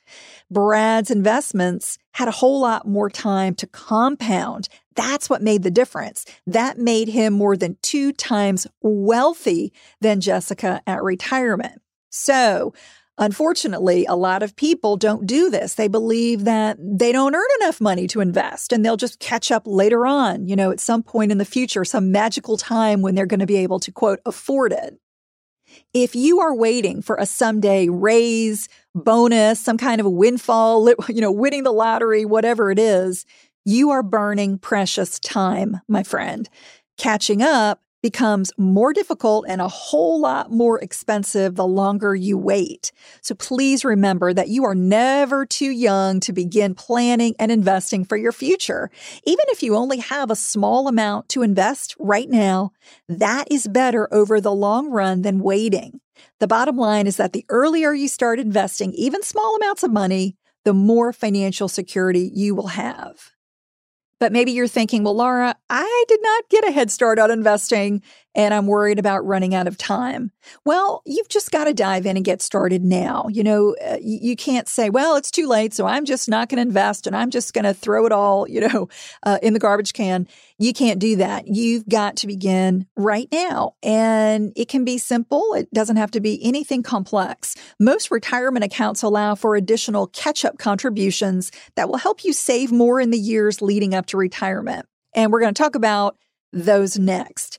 Brad's 0.50 1.10
investments 1.10 1.98
had 2.12 2.28
a 2.28 2.32
whole 2.32 2.60
lot 2.60 2.86
more 2.86 3.10
time 3.10 3.54
to 3.54 3.66
compound. 3.66 4.68
That's 4.94 5.28
what 5.28 5.42
made 5.42 5.62
the 5.62 5.70
difference. 5.70 6.24
That 6.46 6.78
made 6.78 7.08
him 7.08 7.32
more 7.32 7.56
than 7.56 7.76
two 7.82 8.12
times 8.12 8.66
wealthy 8.80 9.72
than 10.00 10.20
Jessica 10.20 10.82
at 10.86 11.02
retirement. 11.02 11.80
So, 12.10 12.72
Unfortunately, 13.16 14.04
a 14.06 14.16
lot 14.16 14.42
of 14.42 14.56
people 14.56 14.96
don't 14.96 15.24
do 15.24 15.48
this. 15.48 15.74
They 15.74 15.86
believe 15.86 16.44
that 16.44 16.76
they 16.80 17.12
don't 17.12 17.34
earn 17.34 17.48
enough 17.60 17.80
money 17.80 18.08
to 18.08 18.20
invest 18.20 18.72
and 18.72 18.84
they'll 18.84 18.96
just 18.96 19.20
catch 19.20 19.52
up 19.52 19.62
later 19.66 20.04
on, 20.04 20.48
you 20.48 20.56
know, 20.56 20.72
at 20.72 20.80
some 20.80 21.04
point 21.04 21.30
in 21.30 21.38
the 21.38 21.44
future, 21.44 21.84
some 21.84 22.10
magical 22.10 22.56
time 22.56 23.02
when 23.02 23.14
they're 23.14 23.24
going 23.24 23.40
to 23.40 23.46
be 23.46 23.58
able 23.58 23.78
to 23.80 23.92
quote, 23.92 24.18
afford 24.26 24.72
it. 24.72 24.98
If 25.92 26.16
you 26.16 26.40
are 26.40 26.54
waiting 26.54 27.02
for 27.02 27.14
a 27.16 27.26
someday 27.26 27.88
raise, 27.88 28.68
bonus, 28.96 29.60
some 29.60 29.78
kind 29.78 30.00
of 30.00 30.06
a 30.06 30.10
windfall, 30.10 30.92
you 31.08 31.20
know, 31.20 31.32
winning 31.32 31.62
the 31.62 31.72
lottery, 31.72 32.24
whatever 32.24 32.72
it 32.72 32.80
is, 32.80 33.24
you 33.64 33.90
are 33.90 34.02
burning 34.02 34.59
precious 34.59 35.18
time, 35.18 35.80
my 35.88 36.02
friend. 36.02 36.49
Catching 36.99 37.42
up 37.42 37.80
becomes 38.02 38.52
more 38.59 38.92
difficult 38.92 39.47
and 39.49 39.62
a 39.62 39.68
whole 39.68 40.21
lot 40.21 40.52
more 40.52 40.78
expensive 40.80 41.54
the 41.54 41.66
longer 41.66 42.14
you 42.14 42.37
wait. 42.37 42.92
So 43.23 43.35
please 43.35 43.83
remember 43.83 44.35
that 44.35 44.49
you 44.49 44.64
are 44.64 44.75
never 44.75 45.47
too 45.47 45.71
young 45.71 46.21
to 46.21 46.33
begin 46.35 46.75
planning 46.75 47.35
and 47.38 47.50
investing 47.50 48.04
for 48.04 48.18
your 48.18 48.33
future. 48.33 48.90
Even 49.25 49.47
if 49.49 49.62
you 49.62 49.75
only 49.75 50.00
have 50.00 50.30
a 50.30 50.37
small 50.37 50.87
amount 50.87 51.30
to 51.30 51.40
invest 51.40 51.97
right 51.99 52.28
now, 52.28 52.73
that 53.09 53.50
is 53.50 53.66
better 53.66 54.12
over 54.12 54.38
the 54.38 54.52
long 54.52 54.90
run 54.90 55.23
than 55.23 55.38
waiting. 55.38 56.00
The 56.40 56.47
bottom 56.47 56.76
line 56.76 57.06
is 57.06 57.16
that 57.16 57.33
the 57.33 57.47
earlier 57.49 57.94
you 57.94 58.09
start 58.09 58.38
investing 58.38 58.92
even 58.92 59.23
small 59.23 59.56
amounts 59.56 59.83
of 59.83 59.90
money, 59.90 60.37
the 60.66 60.75
more 60.75 61.14
financial 61.14 61.68
security 61.68 62.30
you 62.35 62.54
will 62.54 62.68
have. 62.68 63.33
But 64.21 64.33
maybe 64.33 64.52
you're 64.52 64.68
thinking, 64.68 65.04
well, 65.04 65.16
Laura, 65.16 65.54
I 65.68 66.04
did 66.09 66.21
not 66.23 66.49
get 66.49 66.68
a 66.68 66.73
head 66.73 66.90
start 66.90 67.18
on 67.18 67.30
investing 67.30 68.02
and 68.34 68.52
I'm 68.52 68.66
worried 68.66 68.98
about 68.98 69.24
running 69.24 69.54
out 69.54 69.66
of 69.66 69.78
time. 69.78 70.32
Well, 70.64 71.02
you've 71.06 71.28
just 71.28 71.52
got 71.52 71.64
to 71.64 71.74
dive 71.74 72.04
in 72.06 72.16
and 72.16 72.24
get 72.24 72.42
started 72.42 72.84
now. 72.84 73.26
You 73.30 73.44
know, 73.44 73.76
uh, 73.84 73.98
you 74.00 74.36
can't 74.36 74.68
say, 74.68 74.90
well, 74.90 75.16
it's 75.16 75.30
too 75.30 75.46
late, 75.46 75.72
so 75.72 75.86
I'm 75.86 76.04
just 76.04 76.28
not 76.28 76.48
going 76.48 76.56
to 76.56 76.62
invest 76.62 77.06
and 77.06 77.16
I'm 77.16 77.30
just 77.30 77.54
going 77.54 77.64
to 77.64 77.74
throw 77.74 78.06
it 78.06 78.12
all, 78.12 78.48
you 78.48 78.60
know, 78.60 78.88
uh, 79.22 79.38
in 79.42 79.52
the 79.52 79.60
garbage 79.60 79.92
can. 79.92 80.26
You 80.58 80.72
can't 80.72 80.98
do 80.98 81.16
that. 81.16 81.48
You've 81.48 81.88
got 81.88 82.16
to 82.16 82.26
begin 82.26 82.86
right 82.96 83.28
now. 83.32 83.74
And 83.82 84.52
it 84.56 84.68
can 84.68 84.84
be 84.84 84.98
simple. 84.98 85.54
It 85.54 85.72
doesn't 85.72 85.96
have 85.96 86.12
to 86.12 86.20
be 86.20 86.44
anything 86.44 86.82
complex. 86.82 87.56
Most 87.80 88.10
retirement 88.10 88.64
accounts 88.64 89.02
allow 89.02 89.34
for 89.34 89.56
additional 89.56 90.06
catch 90.08 90.44
up 90.44 90.58
contributions 90.58 91.50
that 91.76 91.88
will 91.88 91.98
help 91.98 92.24
you 92.24 92.32
save 92.32 92.70
more 92.70 93.00
in 93.00 93.10
the 93.10 93.18
years 93.18 93.62
leading 93.62 93.94
up 93.94 94.06
to 94.06 94.16
retirement. 94.16 94.86
And 95.14 95.32
we're 95.32 95.40
going 95.40 95.54
to 95.54 95.62
talk 95.62 95.74
about 95.74 96.16
those 96.52 96.98
next. 96.98 97.58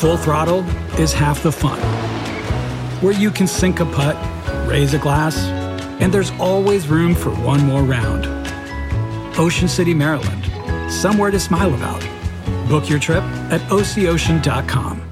full 0.00 0.16
throttle 0.16 0.60
is 0.98 1.12
half 1.12 1.42
the 1.42 1.52
fun. 1.52 1.78
Where 3.02 3.12
you 3.12 3.30
can 3.30 3.46
sink 3.46 3.80
a 3.80 3.84
putt, 3.84 4.16
raise 4.66 4.94
a 4.94 4.98
glass, 4.98 5.36
and 6.00 6.10
there's 6.12 6.30
always 6.40 6.88
room 6.88 7.14
for 7.14 7.28
one 7.30 7.60
more 7.66 7.82
round. 7.82 8.24
Ocean 9.38 9.68
City, 9.68 9.92
Maryland, 9.92 10.42
somewhere 10.90 11.30
to 11.30 11.38
smile 11.38 11.74
about. 11.74 12.00
Book 12.70 12.88
your 12.88 12.98
trip 12.98 13.22
at 13.52 13.60
OCOcean.com. 13.68 15.02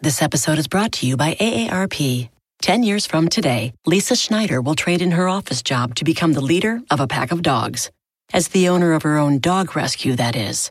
This 0.00 0.20
episode 0.20 0.58
is 0.58 0.68
brought 0.68 0.92
to 0.92 1.06
you 1.06 1.16
by 1.16 1.34
AARP. 1.36 2.28
10 2.60 2.82
years 2.82 3.06
from 3.06 3.28
today, 3.28 3.72
Lisa 3.86 4.14
Schneider 4.14 4.60
will 4.60 4.74
trade 4.74 5.00
in 5.00 5.12
her 5.12 5.28
office 5.28 5.62
job 5.62 5.94
to 5.94 6.04
become 6.04 6.34
the 6.34 6.42
leader 6.42 6.82
of 6.90 7.00
a 7.00 7.06
pack 7.06 7.32
of 7.32 7.40
dogs. 7.40 7.90
As 8.34 8.48
the 8.48 8.68
owner 8.68 8.92
of 8.92 9.02
her 9.02 9.16
own 9.16 9.38
dog 9.38 9.74
rescue, 9.74 10.14
that 10.16 10.36
is. 10.36 10.70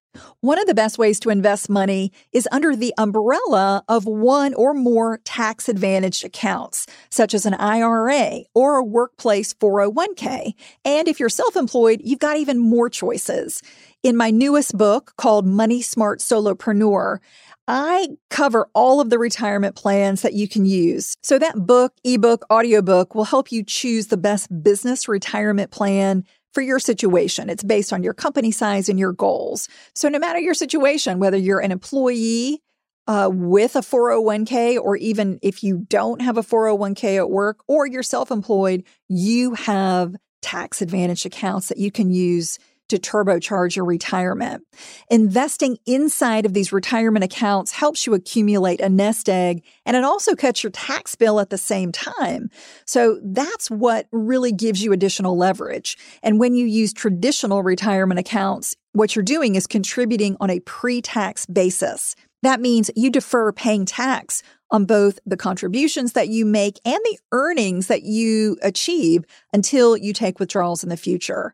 One 0.41 0.59
of 0.59 0.67
the 0.67 0.73
best 0.73 0.97
ways 0.97 1.19
to 1.21 1.29
invest 1.29 1.69
money 1.69 2.11
is 2.31 2.47
under 2.51 2.75
the 2.75 2.93
umbrella 2.97 3.83
of 3.87 4.05
one 4.05 4.53
or 4.55 4.73
more 4.73 5.19
tax 5.23 5.69
advantaged 5.69 6.25
accounts, 6.25 6.87
such 7.09 7.33
as 7.33 7.45
an 7.45 7.53
IRA 7.53 8.41
or 8.53 8.75
a 8.75 8.83
workplace 8.83 9.53
401k. 9.53 10.53
And 10.83 11.07
if 11.07 11.19
you're 11.19 11.29
self 11.29 11.55
employed, 11.55 12.01
you've 12.03 12.19
got 12.19 12.37
even 12.37 12.57
more 12.57 12.89
choices. 12.89 13.61
In 14.03 14.17
my 14.17 14.31
newest 14.31 14.75
book 14.77 15.13
called 15.17 15.45
Money 15.45 15.81
Smart 15.81 16.19
Solopreneur, 16.19 17.19
I 17.67 18.09
cover 18.29 18.67
all 18.73 18.99
of 18.99 19.11
the 19.11 19.19
retirement 19.19 19.75
plans 19.75 20.23
that 20.23 20.33
you 20.33 20.47
can 20.47 20.65
use. 20.65 21.15
So 21.21 21.37
that 21.39 21.67
book, 21.67 21.93
ebook, 22.03 22.43
audiobook 22.51 23.13
will 23.13 23.23
help 23.23 23.51
you 23.51 23.63
choose 23.63 24.07
the 24.07 24.17
best 24.17 24.49
business 24.63 25.07
retirement 25.07 25.71
plan 25.71 26.25
for 26.53 26.61
your 26.61 26.79
situation. 26.79 27.49
It's 27.49 27.63
based 27.63 27.93
on 27.93 28.03
your 28.03 28.13
company 28.13 28.51
size 28.51 28.89
and 28.89 28.99
your 28.99 29.13
goals. 29.13 29.67
So 29.95 30.09
no 30.09 30.19
matter 30.19 30.39
your 30.39 30.53
situation, 30.53 31.19
whether 31.19 31.37
you're 31.37 31.59
an 31.59 31.71
employee 31.71 32.61
uh, 33.07 33.29
with 33.31 33.75
a 33.75 33.79
401k, 33.79 34.79
or 34.79 34.95
even 34.97 35.39
if 35.41 35.63
you 35.63 35.85
don't 35.89 36.21
have 36.21 36.37
a 36.37 36.43
401k 36.43 37.17
at 37.17 37.29
work 37.29 37.59
or 37.67 37.87
you're 37.87 38.03
self 38.03 38.31
employed, 38.31 38.83
you 39.07 39.53
have 39.55 40.15
tax 40.41 40.81
advantage 40.81 41.25
accounts 41.25 41.69
that 41.69 41.77
you 41.77 41.91
can 41.91 42.11
use 42.11 42.57
to 42.89 42.97
turbocharge 42.97 43.75
your 43.75 43.85
retirement. 43.85 44.63
Investing 45.09 45.77
inside 45.85 46.45
of 46.45 46.53
these 46.53 46.73
retirement 46.73 47.23
accounts 47.23 47.71
helps 47.71 48.05
you 48.05 48.13
accumulate 48.13 48.81
a 48.81 48.89
nest 48.89 49.29
egg 49.29 49.63
and 49.85 49.95
it 49.95 50.03
also 50.03 50.35
cuts 50.35 50.63
your 50.63 50.71
tax 50.71 51.15
bill 51.15 51.39
at 51.39 51.49
the 51.49 51.57
same 51.57 51.91
time. 51.91 52.49
So 52.85 53.19
that's 53.23 53.71
what 53.71 54.07
really 54.11 54.51
gives 54.51 54.83
you 54.83 54.91
additional 54.91 55.37
leverage. 55.37 55.97
And 56.21 56.39
when 56.39 56.53
you 56.53 56.65
use 56.65 56.93
traditional 56.93 57.63
retirement 57.63 58.19
accounts, 58.19 58.75
what 58.93 59.15
you're 59.15 59.23
doing 59.23 59.55
is 59.55 59.67
contributing 59.67 60.35
on 60.39 60.49
a 60.49 60.59
pre 60.59 61.01
tax 61.01 61.45
basis. 61.45 62.15
That 62.43 62.59
means 62.59 62.89
you 62.95 63.09
defer 63.09 63.51
paying 63.51 63.85
tax 63.85 64.41
on 64.71 64.85
both 64.85 65.19
the 65.25 65.37
contributions 65.37 66.13
that 66.13 66.29
you 66.29 66.45
make 66.45 66.79
and 66.85 66.99
the 67.03 67.19
earnings 67.31 67.87
that 67.87 68.03
you 68.03 68.57
achieve 68.61 69.25
until 69.53 69.95
you 69.95 70.13
take 70.13 70.39
withdrawals 70.39 70.83
in 70.83 70.89
the 70.89 70.97
future. 70.97 71.53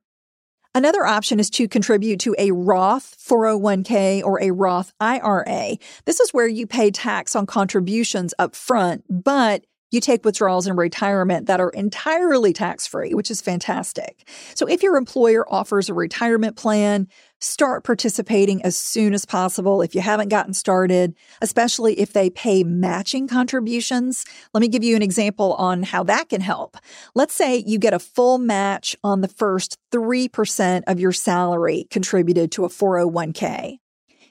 Another 0.77 1.07
option 1.07 1.39
is 1.39 1.49
to 1.49 1.67
contribute 1.67 2.19
to 2.19 2.35
a 2.37 2.51
Roth 2.51 3.17
401k 3.17 4.23
or 4.23 4.39
a 4.39 4.51
Roth 4.51 4.93
IRA. 4.99 5.77
This 6.05 6.19
is 6.19 6.35
where 6.35 6.45
you 6.45 6.67
pay 6.67 6.91
tax 6.91 7.35
on 7.35 7.47
contributions 7.47 8.35
up 8.37 8.55
front, 8.55 9.03
but 9.09 9.65
you 9.89 9.99
take 9.99 10.23
withdrawals 10.23 10.67
in 10.67 10.75
retirement 10.75 11.47
that 11.47 11.59
are 11.59 11.71
entirely 11.71 12.53
tax 12.53 12.85
free, 12.85 13.15
which 13.15 13.31
is 13.31 13.41
fantastic. 13.41 14.29
So 14.53 14.67
if 14.67 14.83
your 14.83 14.97
employer 14.97 15.51
offers 15.51 15.89
a 15.89 15.95
retirement 15.95 16.57
plan, 16.57 17.07
start 17.39 17.83
participating 17.83 18.61
as 18.63 18.77
soon 18.77 19.13
as 19.13 19.25
possible 19.25 19.81
if 19.81 19.93
you 19.93 20.01
haven't 20.01 20.29
gotten 20.29 20.53
started, 20.53 21.15
especially 21.41 21.99
if 21.99 22.13
they 22.13 22.29
pay 22.29 22.63
matching 22.63 23.27
contributions. 23.27 24.25
Let 24.53 24.61
me 24.61 24.67
give 24.67 24.83
you 24.83 24.95
an 24.95 25.01
example 25.01 25.53
on 25.53 25.83
how 25.83 26.03
that 26.03 26.29
can 26.29 26.41
help. 26.41 26.77
Let's 27.15 27.33
say 27.33 27.57
you 27.57 27.77
get 27.79 27.93
a 27.93 27.99
full 27.99 28.37
match 28.37 28.95
on 29.03 29.21
the 29.21 29.27
first 29.27 29.77
3% 29.91 30.83
of 30.87 30.99
your 30.99 31.11
salary 31.11 31.87
contributed 31.89 32.51
to 32.53 32.65
a 32.65 32.69
401k. 32.69 33.79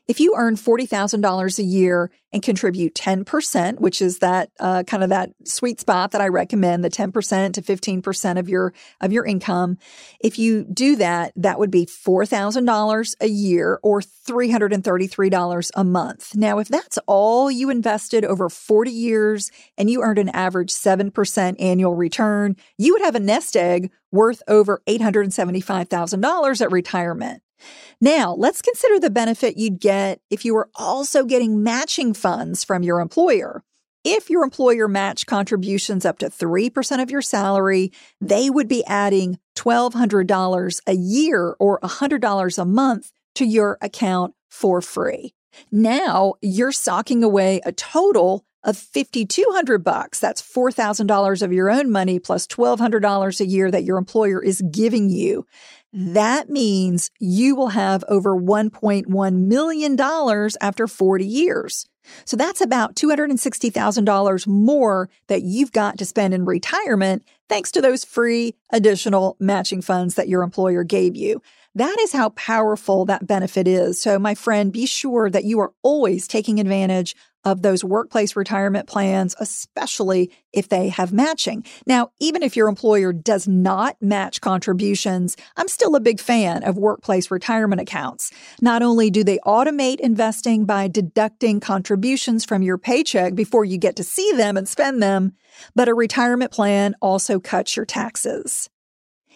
If 0.09 0.21
you 0.21 0.35
earn 0.37 0.55
$40,000 0.55 1.59
a 1.59 1.63
year 1.65 2.11
and 2.33 2.41
contribute 2.41 2.95
10%, 2.95 3.81
which 3.81 4.01
is 4.01 4.21
that 4.21 4.51
uh, 4.61 4.85
kind 4.85 5.03
of 5.03 5.09
that 5.09 5.31
sweet 5.45 5.81
spot 5.81 6.13
that 6.13 6.21
I 6.21 6.29
recommend, 6.29 6.85
the 6.85 6.91
10% 6.91 7.53
to 7.55 7.63
15% 7.63 8.39
of 8.39 8.49
your 8.49 8.73
of 9.01 9.13
your 9.13 9.25
income, 9.25 9.79
if 10.21 10.39
you 10.39 10.65
do 10.65 10.95
that, 10.97 11.33
that 11.35 11.59
would 11.59 11.73
be 11.73 11.87
$4,000 11.87 13.15
a 13.21 13.27
year 13.27 13.81
or 13.83 14.01
$333 14.01 15.71
a 15.75 15.85
month. 15.85 16.37
Now, 16.37 16.59
if 16.59 16.69
that's 16.69 16.99
all 17.07 17.51
you 17.51 17.69
invested 17.69 18.25
over 18.25 18.49
40 18.49 18.91
years 18.93 19.51
and 19.77 19.91
you 19.91 20.03
earned 20.03 20.19
an 20.19 20.29
average 20.29 20.71
7% 20.71 21.57
annual 21.59 21.95
return, 21.95 22.55
you 22.79 22.93
would 22.93 23.03
have 23.03 23.17
a 23.17 23.21
nest 23.21 23.57
egg 23.57 23.91
worth 24.13 24.43
over 24.47 24.83
$875,000 24.87 26.61
at 26.61 26.71
retirement. 26.71 27.43
Now, 28.01 28.35
let's 28.35 28.63
consider 28.63 28.99
the 28.99 29.11
benefit 29.11 29.57
you'd 29.57 29.81
get 29.81 30.21
if 30.31 30.45
you 30.45 30.55
were 30.55 30.69
also 30.75 31.25
getting 31.25 31.63
matching 31.63 32.15
funds 32.15 32.65
from 32.65 32.83
your 32.83 33.01
employer. 33.01 33.63
If 34.05 34.31
your 34.31 34.45
employer 34.45 34.87
matched 34.87 35.27
contributions 35.27 36.05
up 36.05 36.19
to 36.21 36.27
3% 36.27 37.03
of 37.03 37.11
your 37.11 37.23
salary, 37.23 37.91
they 38.21 38.51
would 38.51 38.69
be 38.69 38.85
adding 38.85 39.39
$1,200 39.57 40.81
a 40.87 40.95
year 40.95 41.57
or 41.59 41.81
$100 41.81 42.59
a 42.59 42.65
month 42.65 43.13
to 43.35 43.45
your 43.45 43.79
account 43.81 44.35
for 44.49 44.81
free. 44.81 45.35
Now 45.73 46.35
you're 46.41 46.73
socking 46.73 47.25
away 47.25 47.61
a 47.65 47.73
total 47.73 48.45
of 48.63 48.77
5200 48.77 49.83
bucks. 49.83 50.19
That's 50.19 50.43
$4,000 50.43 51.43
of 51.43 51.53
your 51.53 51.71
own 51.71 51.91
money 51.91 52.19
plus 52.19 52.47
$1,200 52.47 53.41
a 53.41 53.47
year 53.47 53.71
that 53.71 53.85
your 53.85 53.97
employer 53.97 54.43
is 54.43 54.63
giving 54.73 55.09
you. 55.09 55.47
That 55.99 56.50
means 56.50 57.11
you 57.19 57.57
will 57.57 57.69
have 57.69 58.05
over 58.07 58.37
$1.1 58.37 59.35
million 59.47 60.00
after 60.61 60.87
40 60.87 61.25
years. 61.25 61.87
So 62.26 62.37
that's 62.37 62.61
about 62.61 62.97
$260,000 62.97 64.47
more 64.47 65.09
that 65.29 65.41
you've 65.41 65.73
got 65.73 65.97
to 65.97 66.05
spend 66.05 66.35
in 66.35 66.45
retirement 66.45 67.25
thanks 67.49 67.73
to 67.73 67.81
those 67.81 68.05
free 68.05 68.55
additional 68.71 69.38
matching 69.41 69.81
funds 69.81 70.17
that 70.17 70.29
your 70.29 70.43
employer 70.43 70.85
gave 70.85 71.17
you. 71.17 71.41
That 71.75 71.97
is 72.00 72.12
how 72.12 72.29
powerful 72.31 73.07
that 73.07 73.26
benefit 73.26 73.67
is. 73.67 74.00
So, 74.00 74.19
my 74.19 74.35
friend, 74.35 74.73
be 74.73 74.85
sure 74.85 75.31
that 75.31 75.45
you 75.45 75.61
are 75.61 75.73
always 75.83 76.29
taking 76.29 76.61
advantage 76.61 77.15
of 77.47 77.62
those 77.62 77.85
workplace 77.85 78.35
retirement 78.35 78.88
plans, 78.88 79.37
especially 79.38 80.33
if 80.53 80.69
they 80.69 80.88
have 80.88 81.12
matching. 81.12 81.65
Now, 81.87 82.11
even 82.19 82.43
if 82.43 82.57
your 82.57 82.69
employer 82.69 83.12
does 83.12 83.47
not 83.47 83.97
match 84.03 84.41
contributions, 84.41 85.37
I'm 85.57 85.69
still 85.69 85.95
a 85.95 86.00
big 86.00 86.19
fan 86.19 86.65
of 86.65 86.76
workplace 86.76 87.31
retirement 87.31 87.81
accounts. 87.81 88.33
Not 88.61 88.83
only 88.83 89.11
do 89.11 89.23
they 89.23 89.38
automate 89.47 90.00
investing 90.00 90.65
by 90.65 90.88
deducting 90.88 91.61
contributions 91.61 92.45
from 92.45 92.65
your 92.65 92.79
paycheck 92.79 93.37
before 93.37 93.65
you 93.65 93.79
get 93.79 93.95
to 93.97 94.05
see 94.05 94.33
them 94.33 94.57
and 94.57 94.69
spend 94.69 95.00
them, 95.00 95.33
but 95.76 95.88
a 95.88 95.95
retirement 95.95 96.50
plan 96.50 96.97
also 97.00 97.38
cuts 97.38 97.76
your 97.76 97.87
taxes. 97.87 98.69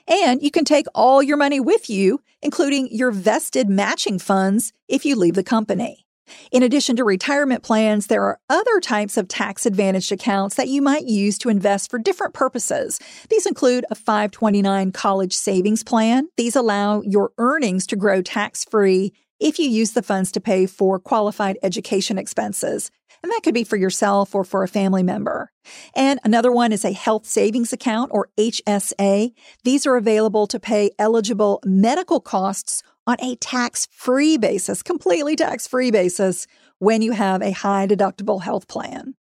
And 0.08 0.42
you 0.42 0.50
can 0.50 0.64
take 0.64 0.86
all 0.96 1.22
your 1.22 1.36
money 1.36 1.60
with 1.60 1.88
you, 1.88 2.20
including 2.42 2.88
your 2.90 3.12
vested 3.12 3.68
matching 3.68 4.18
funds, 4.18 4.72
if 4.88 5.04
you 5.04 5.14
leave 5.14 5.34
the 5.34 5.44
company. 5.44 6.06
In 6.50 6.62
addition 6.62 6.96
to 6.96 7.04
retirement 7.04 7.62
plans, 7.62 8.06
there 8.06 8.22
are 8.22 8.38
other 8.48 8.80
types 8.80 9.16
of 9.16 9.28
tax 9.28 9.66
advantaged 9.66 10.12
accounts 10.12 10.56
that 10.56 10.68
you 10.68 10.82
might 10.82 11.04
use 11.04 11.38
to 11.38 11.48
invest 11.48 11.90
for 11.90 11.98
different 11.98 12.34
purposes. 12.34 12.98
These 13.28 13.46
include 13.46 13.84
a 13.90 13.94
529 13.94 14.92
college 14.92 15.34
savings 15.34 15.82
plan. 15.82 16.28
These 16.36 16.56
allow 16.56 17.02
your 17.02 17.32
earnings 17.38 17.86
to 17.88 17.96
grow 17.96 18.22
tax 18.22 18.64
free 18.64 19.12
if 19.40 19.58
you 19.58 19.68
use 19.68 19.92
the 19.92 20.02
funds 20.02 20.30
to 20.32 20.40
pay 20.40 20.66
for 20.66 20.98
qualified 20.98 21.58
education 21.62 22.18
expenses. 22.18 22.90
And 23.22 23.30
that 23.32 23.40
could 23.42 23.54
be 23.54 23.64
for 23.64 23.76
yourself 23.76 24.34
or 24.34 24.44
for 24.44 24.62
a 24.62 24.68
family 24.68 25.02
member. 25.02 25.50
And 25.94 26.20
another 26.24 26.50
one 26.52 26.72
is 26.72 26.84
a 26.84 26.92
health 26.92 27.26
savings 27.26 27.72
account 27.72 28.10
or 28.14 28.28
HSA. 28.38 29.32
These 29.64 29.86
are 29.86 29.96
available 29.96 30.46
to 30.46 30.60
pay 30.60 30.90
eligible 30.98 31.60
medical 31.64 32.20
costs 32.20 32.82
on 33.06 33.16
a 33.20 33.36
tax 33.36 33.88
free 33.90 34.36
basis, 34.36 34.82
completely 34.82 35.36
tax 35.36 35.66
free 35.66 35.90
basis 35.90 36.46
when 36.78 37.02
you 37.02 37.12
have 37.12 37.42
a 37.42 37.52
high 37.52 37.86
deductible 37.86 38.42
health 38.42 38.68
plan. 38.68 39.14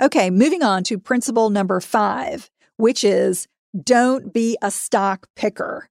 Okay, 0.00 0.30
moving 0.30 0.62
on 0.62 0.82
to 0.84 0.98
principle 0.98 1.50
number 1.50 1.80
five, 1.80 2.50
which 2.76 3.04
is 3.04 3.46
don't 3.80 4.32
be 4.32 4.58
a 4.60 4.70
stock 4.70 5.28
picker. 5.36 5.88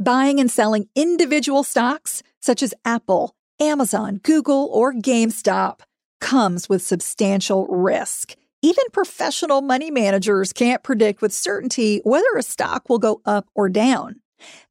Buying 0.00 0.38
and 0.38 0.50
selling 0.50 0.88
individual 0.94 1.64
stocks 1.64 2.22
such 2.40 2.62
as 2.62 2.74
Apple, 2.84 3.34
Amazon, 3.60 4.20
Google, 4.22 4.70
or 4.72 4.94
GameStop 4.94 5.80
comes 6.20 6.68
with 6.68 6.82
substantial 6.82 7.66
risk. 7.66 8.34
Even 8.62 8.84
professional 8.92 9.60
money 9.60 9.90
managers 9.90 10.52
can't 10.52 10.82
predict 10.82 11.20
with 11.20 11.32
certainty 11.32 12.00
whether 12.04 12.36
a 12.36 12.42
stock 12.42 12.88
will 12.88 12.98
go 12.98 13.20
up 13.24 13.48
or 13.54 13.68
down. 13.68 14.20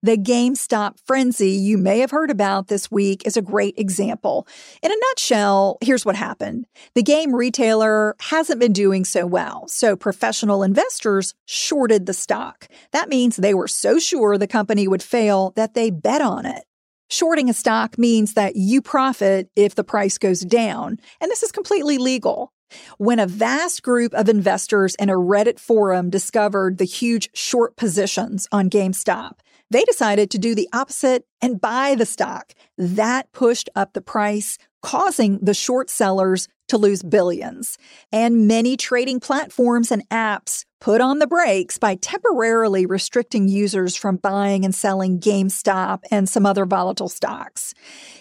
The 0.03 0.17
GameStop 0.17 0.97
frenzy 1.06 1.51
you 1.51 1.77
may 1.77 1.99
have 1.99 2.12
heard 2.12 2.32
about 2.32 2.67
this 2.67 2.91
week 2.91 3.25
is 3.25 3.38
a 3.38 3.41
great 3.41 3.77
example. 3.77 4.47
In 4.82 4.91
a 4.91 4.95
nutshell, 5.10 5.77
here's 5.82 6.06
what 6.06 6.15
happened. 6.15 6.67
The 6.95 7.03
game 7.03 7.36
retailer 7.36 8.15
hasn't 8.19 8.60
been 8.60 8.73
doing 8.73 9.06
so 9.06 9.25
well, 9.25 9.67
so 9.67 9.95
professional 9.95 10.63
investors 10.63 11.34
shorted 11.45 12.06
the 12.06 12.13
stock. 12.13 12.67
That 12.91 13.10
means 13.10 13.36
they 13.36 13.53
were 13.53 13.67
so 13.67 13.99
sure 13.99 14.38
the 14.38 14.47
company 14.47 14.88
would 14.88 15.03
fail 15.03 15.53
that 15.56 15.73
they 15.73 15.89
bet 15.89 16.21
on 16.21 16.45
it. 16.45 16.63
Shorting 17.10 17.49
a 17.49 17.53
stock 17.53 17.97
means 17.97 18.34
that 18.34 18.58
you 18.58 18.82
profit 18.82 19.49
if 19.56 19.75
the 19.75 19.84
price 19.84 20.17
goes 20.17 20.41
down, 20.41 20.99
and 21.21 21.32
this 21.32 21.41
is 21.41 21.53
completely 21.53 21.97
legal. 21.97 22.51
When 22.97 23.19
a 23.19 23.27
vast 23.27 23.82
group 23.82 24.13
of 24.13 24.27
investors 24.27 24.95
in 24.95 25.10
a 25.10 25.13
Reddit 25.13 25.58
forum 25.58 26.10
discovered 26.10 26.77
the 26.77 26.84
huge 26.84 27.30
short 27.34 27.77
positions 27.77 28.47
on 28.51 28.69
GameStop, 28.69 29.39
they 29.69 29.84
decided 29.84 30.32
to 30.32 30.38
do 30.38 30.56
the 30.56 30.69
opposite 30.73 31.25
and 31.41 31.62
buy 31.62 31.95
the 31.95 32.06
stock. 32.06 32.53
That 32.77 33.32
pushed 33.32 33.69
up 33.75 33.93
the 33.93 34.01
price, 34.01 34.58
causing 34.82 35.39
the 35.41 35.53
short 35.53 35.89
sellers 35.89 36.47
to 36.67 36.77
lose 36.77 37.03
billions. 37.03 37.77
And 38.12 38.47
many 38.47 38.77
trading 38.77 39.19
platforms 39.19 39.91
and 39.91 40.08
apps 40.10 40.65
put 40.80 41.01
on 41.01 41.19
the 41.19 41.27
brakes 41.27 41.77
by 41.77 41.95
temporarily 41.95 42.86
restricting 42.86 43.47
users 43.47 43.95
from 43.95 44.17
buying 44.17 44.63
and 44.63 44.75
selling 44.75 45.19
GameStop 45.19 46.03
and 46.12 46.30
some 46.30 46.45
other 46.45 46.65
volatile 46.65 47.10
stocks. 47.10 47.73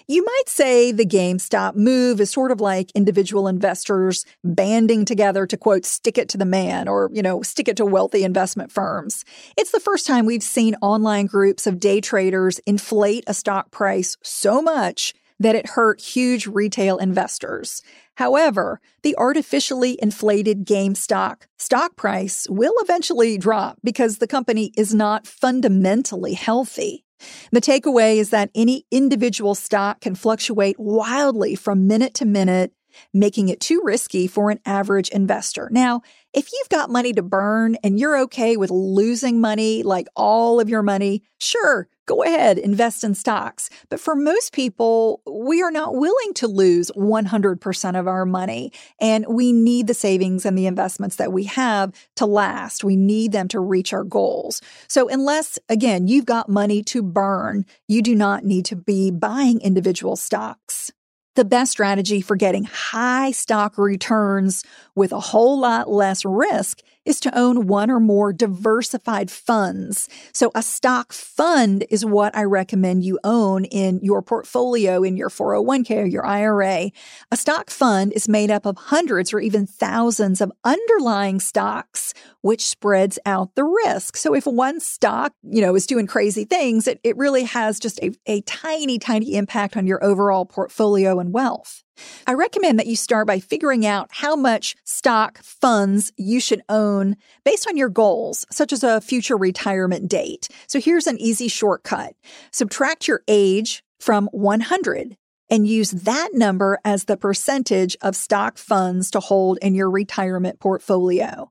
You 0.09 0.25
might 0.25 0.49
say 0.49 0.91
the 0.91 1.05
GameStop 1.05 1.75
move 1.75 2.21
is 2.21 2.31
sort 2.31 2.51
of 2.51 2.61
like 2.61 2.91
individual 2.93 3.47
investors 3.47 4.25
banding 4.43 5.05
together 5.05 5.47
to 5.47 5.57
quote, 5.57 5.85
stick 5.85 6.17
it 6.17 6.29
to 6.31 6.39
the 6.39 6.47
man 6.47 6.89
or, 6.89 7.11
you 7.13 7.23
know, 7.23 7.43
stick 7.43 7.69
it 7.69 7.77
to 7.77 7.85
wealthy 7.85 8.25
investment 8.25 8.73
firms. 8.73 9.25
It's 9.59 9.73
the 9.73 9.81
first 9.81 10.07
time 10.07 10.25
we've 10.25 10.43
seen 10.43 10.77
online 10.81 11.27
groups 11.27 11.67
of 11.67 11.79
day 11.79 12.01
traders 12.01 12.59
inflate 12.61 13.25
a 13.27 13.35
stock 13.35 13.71
price 13.71 14.17
so 14.23 14.63
much 14.63 15.13
that 15.39 15.55
it 15.55 15.71
hurt 15.71 16.01
huge 16.01 16.47
retail 16.47 16.99
investors. 16.99 17.83
However, 18.17 18.81
the 19.03 19.15
artificially 19.17 19.99
inflated 20.01 20.65
GameStop 20.65 21.43
stock 21.59 21.97
price 21.97 22.47
will 22.49 22.75
eventually 22.79 23.37
drop 23.37 23.79
because 23.85 24.19
the 24.19 24.27
company 24.27 24.73
is 24.77 24.95
not 24.95 25.27
fundamentally 25.27 26.35
healthy. 26.35 27.05
The 27.53 27.61
takeaway 27.61 28.17
is 28.17 28.31
that 28.31 28.51
any 28.55 28.87
individual 28.91 29.55
stock 29.55 30.01
can 30.01 30.15
fluctuate 30.15 30.79
wildly 30.79 31.55
from 31.55 31.87
minute 31.87 32.15
to 32.15 32.25
minute, 32.27 32.73
making 33.13 33.49
it 33.49 33.61
too 33.61 33.81
risky 33.85 34.27
for 34.27 34.51
an 34.51 34.61
average 34.65 35.09
investor. 35.11 35.69
Now, 35.71 36.03
if 36.37 36.53
you've 36.53 36.69
got 36.69 36.91
money 36.91 37.15
to 37.15 37.23
burn 37.23 37.77
and 37.83 37.99
you're 37.99 38.19
okay 38.19 38.59
with 38.59 38.71
losing 38.71 39.41
money, 39.41 39.83
like 39.83 40.07
all 40.15 40.61
of 40.61 40.69
your 40.69 40.83
money, 40.83 41.23
sure, 41.41 41.89
go 42.05 42.23
ahead, 42.23 42.59
invest 42.59 43.03
in 43.03 43.15
stocks. 43.15 43.71
But 43.89 44.01
for 44.01 44.15
most 44.15 44.53
people, 44.53 45.23
we 45.27 45.63
are 45.63 45.71
not 45.71 45.95
willing 45.95 46.35
to 46.35 46.47
lose 46.47 46.91
100% 46.91 47.99
of 47.99 48.07
our 48.07 48.27
money. 48.27 48.71
And 49.01 49.25
we 49.27 49.51
need 49.51 49.87
the 49.87 49.95
savings 49.95 50.45
and 50.45 50.59
the 50.59 50.67
investments 50.67 51.17
that 51.17 51.33
we 51.33 51.45
have 51.45 51.93
to 52.17 52.27
last. 52.27 52.85
We 52.85 52.97
need 52.97 53.33
them 53.33 53.49
to 53.49 53.59
reach 53.59 53.95
our 53.95 54.05
goals. 54.05 54.61
So 54.89 55.09
unless, 55.09 55.59
again, 55.71 56.07
you've 56.07 56.27
got 56.27 56.51
money 56.51 56.83
to 56.85 57.03
burn, 57.03 57.65
you 57.89 58.03
do 58.03 58.15
not 58.15 58.45
need 58.45 58.67
to 58.67 58.77
be 58.77 59.11
buying 59.11 59.63
individual 59.63 60.17
stocks. 60.17 60.93
The 61.37 61.45
best 61.45 61.71
strategy 61.71 62.23
for 62.23 62.35
getting 62.35 62.65
high 62.65 63.31
stock 63.31 63.77
returns 63.77 64.65
with 64.95 65.13
a 65.13 65.21
whole 65.21 65.61
lot 65.61 65.87
less 65.87 66.25
risk 66.25 66.81
is 67.07 67.21
to 67.21 67.39
own 67.39 67.67
one 67.67 67.91
or 67.91 68.01
more 68.01 68.33
diversified 68.33 69.31
funds. 69.31 70.09
So 70.33 70.51
a 70.55 70.63
stock 70.63 71.13
fund 71.13 71.87
is 71.89 72.05
what 72.05 72.37
I 72.37 72.43
recommend 72.43 73.05
you 73.05 73.19
own 73.25 73.65
in 73.65 74.01
your 74.03 74.21
portfolio, 74.21 75.03
in 75.03 75.17
your 75.17 75.31
401k 75.31 76.03
or 76.03 76.07
your 76.07 76.27
IRA. 76.27 76.91
A 77.31 77.37
stock 77.37 77.71
fund 77.71 78.13
is 78.13 78.29
made 78.29 78.51
up 78.51 78.67
of 78.67 78.77
hundreds 78.77 79.33
or 79.33 79.39
even 79.39 79.67
thousands 79.67 80.41
of 80.41 80.53
underlying 80.65 81.41
stocks, 81.41 82.13
which 82.43 82.67
spreads 82.67 83.19
out 83.25 83.55
the 83.55 83.65
risk. 83.65 84.17
So 84.17 84.35
if 84.35 84.47
one 84.47 84.81
stock, 84.81 85.33
you 85.43 85.63
know, 85.63 85.75
is 85.75 85.87
doing 85.87 86.07
crazy 86.07 86.45
things, 86.45 86.89
it, 86.89 87.01
it 87.05 87.17
really 87.17 87.45
has 87.45 87.79
just 87.79 88.01
a, 88.01 88.13
a 88.27 88.41
tiny, 88.43 88.99
tiny 88.99 89.37
impact 89.37 89.77
on 89.77 89.87
your 89.87 90.03
overall 90.05 90.45
portfolio 90.45 91.21
and 91.21 91.33
wealth. 91.33 91.85
I 92.27 92.35
recommend 92.35 92.79
that 92.79 92.87
you 92.87 92.97
start 92.97 93.27
by 93.27 93.41
figuring 93.41 93.87
out 93.87 94.09
how 94.11 94.37
much 94.37 94.77
stock 94.85 95.39
funds 95.43 96.13
you 96.17 96.41
should 96.41 96.63
own 96.69 97.17
based 97.45 97.69
on 97.69 97.77
your 97.77 97.89
goals, 97.89 98.47
such 98.51 98.73
as 98.73 98.83
a 98.83 99.01
future 99.01 99.37
retirement 99.37 100.09
date. 100.09 100.49
So 100.67 100.81
here's 100.81 101.07
an 101.07 101.19
easy 101.21 101.49
shortcut. 101.49 102.15
Subtract 102.51 103.09
your 103.09 103.23
age 103.29 103.83
from 104.01 104.29
100 104.33 105.17
and 105.49 105.67
use 105.67 105.91
that 105.93 106.31
number 106.33 106.79
as 106.85 107.05
the 107.05 107.17
percentage 107.17 107.97
of 108.03 108.17
stock 108.17 108.59
funds 108.59 109.11
to 109.13 109.21
hold 109.21 109.59
in 109.63 109.75
your 109.75 109.91
retirement 109.91 110.61
portfolio. 110.61 111.51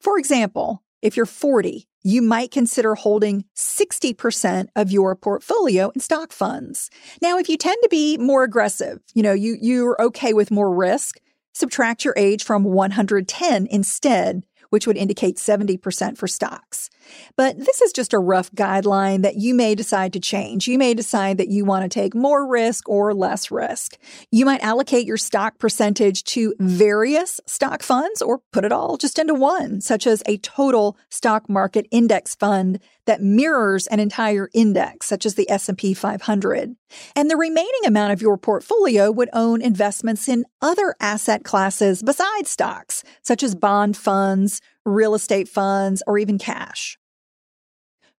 For 0.00 0.18
example, 0.18 0.82
if 1.02 1.16
you're 1.16 1.26
40, 1.26 1.88
you 2.02 2.22
might 2.22 2.50
consider 2.50 2.94
holding 2.94 3.44
60% 3.56 4.68
of 4.76 4.90
your 4.90 5.14
portfolio 5.14 5.90
in 5.90 6.00
stock 6.00 6.32
funds. 6.32 6.90
Now, 7.20 7.38
if 7.38 7.48
you 7.48 7.56
tend 7.56 7.78
to 7.82 7.88
be 7.88 8.16
more 8.16 8.44
aggressive, 8.44 9.00
you 9.14 9.22
know, 9.22 9.32
you, 9.32 9.56
you're 9.60 10.00
okay 10.00 10.32
with 10.32 10.50
more 10.50 10.74
risk, 10.74 11.20
subtract 11.52 12.04
your 12.04 12.14
age 12.16 12.44
from 12.44 12.64
110 12.64 13.66
instead 13.70 14.44
which 14.70 14.86
would 14.86 14.96
indicate 14.96 15.36
70% 15.36 16.16
for 16.16 16.26
stocks. 16.26 16.88
But 17.36 17.58
this 17.58 17.80
is 17.80 17.92
just 17.92 18.12
a 18.12 18.18
rough 18.18 18.50
guideline 18.52 19.22
that 19.22 19.36
you 19.36 19.54
may 19.54 19.74
decide 19.74 20.12
to 20.12 20.20
change. 20.20 20.68
You 20.68 20.78
may 20.78 20.94
decide 20.94 21.38
that 21.38 21.48
you 21.48 21.64
want 21.64 21.82
to 21.82 21.88
take 21.88 22.14
more 22.14 22.46
risk 22.46 22.88
or 22.88 23.14
less 23.14 23.50
risk. 23.50 23.96
You 24.30 24.44
might 24.44 24.62
allocate 24.62 25.06
your 25.06 25.16
stock 25.16 25.58
percentage 25.58 26.24
to 26.24 26.54
various 26.58 27.40
stock 27.46 27.82
funds 27.82 28.22
or 28.22 28.40
put 28.52 28.64
it 28.64 28.72
all 28.72 28.96
just 28.96 29.18
into 29.18 29.34
one, 29.34 29.80
such 29.80 30.06
as 30.06 30.22
a 30.26 30.38
total 30.38 30.96
stock 31.08 31.48
market 31.48 31.86
index 31.90 32.34
fund 32.34 32.80
that 33.06 33.22
mirrors 33.22 33.86
an 33.88 33.98
entire 33.98 34.48
index, 34.54 35.06
such 35.06 35.26
as 35.26 35.34
the 35.34 35.50
S&P 35.50 35.94
500. 35.94 36.76
And 37.16 37.28
the 37.28 37.36
remaining 37.36 37.84
amount 37.84 38.12
of 38.12 38.22
your 38.22 38.36
portfolio 38.36 39.10
would 39.10 39.30
own 39.32 39.62
investments 39.62 40.28
in 40.28 40.44
other 40.62 40.94
asset 41.00 41.42
classes 41.42 42.02
besides 42.02 42.50
stocks, 42.50 43.02
such 43.22 43.42
as 43.42 43.56
bond 43.56 43.96
funds, 43.96 44.60
real 44.84 45.14
estate 45.14 45.48
funds, 45.48 46.02
or 46.06 46.18
even 46.18 46.38
cash. 46.38 46.99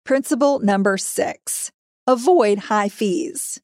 Principle 0.05 0.59
number 0.59 0.97
six 0.97 1.71
avoid 2.07 2.57
high 2.57 2.89
fees. 2.89 3.61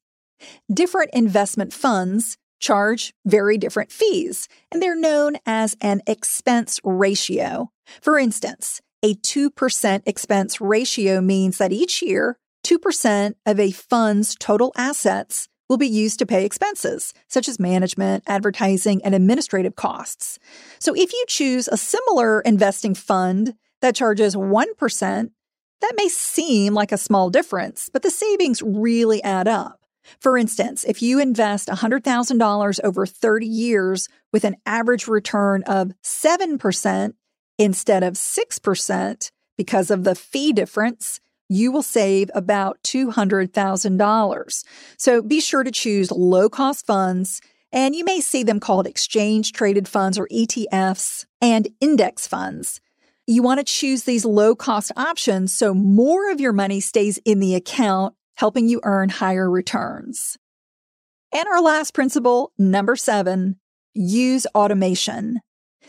Different 0.72 1.10
investment 1.12 1.72
funds 1.72 2.36
charge 2.60 3.12
very 3.26 3.58
different 3.58 3.90
fees, 3.90 4.48
and 4.70 4.82
they're 4.82 4.98
known 4.98 5.36
as 5.46 5.76
an 5.80 6.00
expense 6.06 6.80
ratio. 6.84 7.70
For 8.00 8.18
instance, 8.18 8.80
a 9.02 9.14
2% 9.14 10.02
expense 10.06 10.60
ratio 10.60 11.20
means 11.20 11.58
that 11.58 11.72
each 11.72 12.02
year, 12.02 12.38
2% 12.64 13.34
of 13.46 13.60
a 13.60 13.70
fund's 13.70 14.34
total 14.36 14.72
assets 14.76 15.48
will 15.68 15.76
be 15.76 15.86
used 15.86 16.18
to 16.18 16.26
pay 16.26 16.44
expenses, 16.44 17.12
such 17.28 17.48
as 17.48 17.60
management, 17.60 18.24
advertising, 18.26 19.04
and 19.04 19.14
administrative 19.14 19.76
costs. 19.76 20.38
So 20.78 20.94
if 20.94 21.12
you 21.12 21.24
choose 21.28 21.68
a 21.68 21.76
similar 21.76 22.40
investing 22.40 22.94
fund 22.94 23.54
that 23.82 23.94
charges 23.94 24.34
1%, 24.34 25.30
that 25.80 25.94
may 25.96 26.08
seem 26.08 26.74
like 26.74 26.92
a 26.92 26.98
small 26.98 27.30
difference, 27.30 27.88
but 27.92 28.02
the 28.02 28.10
savings 28.10 28.62
really 28.62 29.22
add 29.22 29.48
up. 29.48 29.80
For 30.20 30.38
instance, 30.38 30.84
if 30.84 31.02
you 31.02 31.20
invest 31.20 31.68
$100,000 31.68 32.80
over 32.82 33.06
30 33.06 33.46
years 33.46 34.08
with 34.32 34.44
an 34.44 34.56
average 34.66 35.06
return 35.06 35.62
of 35.64 35.92
7%, 36.02 37.12
Instead 37.58 38.04
of 38.04 38.14
6% 38.14 39.30
because 39.56 39.90
of 39.90 40.04
the 40.04 40.14
fee 40.14 40.52
difference, 40.52 41.20
you 41.48 41.72
will 41.72 41.82
save 41.82 42.30
about 42.34 42.80
$200,000. 42.84 44.64
So 44.96 45.22
be 45.22 45.40
sure 45.40 45.64
to 45.64 45.72
choose 45.72 46.12
low 46.12 46.48
cost 46.48 46.86
funds, 46.86 47.40
and 47.72 47.96
you 47.96 48.04
may 48.04 48.20
see 48.20 48.44
them 48.44 48.60
called 48.60 48.86
exchange 48.86 49.52
traded 49.52 49.88
funds 49.88 50.18
or 50.18 50.28
ETFs 50.28 51.26
and 51.40 51.68
index 51.80 52.28
funds. 52.28 52.80
You 53.30 53.42
want 53.42 53.58
to 53.58 53.64
choose 53.64 54.04
these 54.04 54.24
low 54.24 54.56
cost 54.56 54.90
options 54.96 55.52
so 55.52 55.74
more 55.74 56.30
of 56.30 56.40
your 56.40 56.54
money 56.54 56.80
stays 56.80 57.18
in 57.26 57.40
the 57.40 57.54
account, 57.54 58.14
helping 58.38 58.70
you 58.70 58.80
earn 58.84 59.10
higher 59.10 59.50
returns. 59.50 60.38
And 61.30 61.46
our 61.46 61.60
last 61.60 61.92
principle, 61.92 62.52
number 62.56 62.96
seven, 62.96 63.56
use 63.92 64.46
automation. 64.54 65.40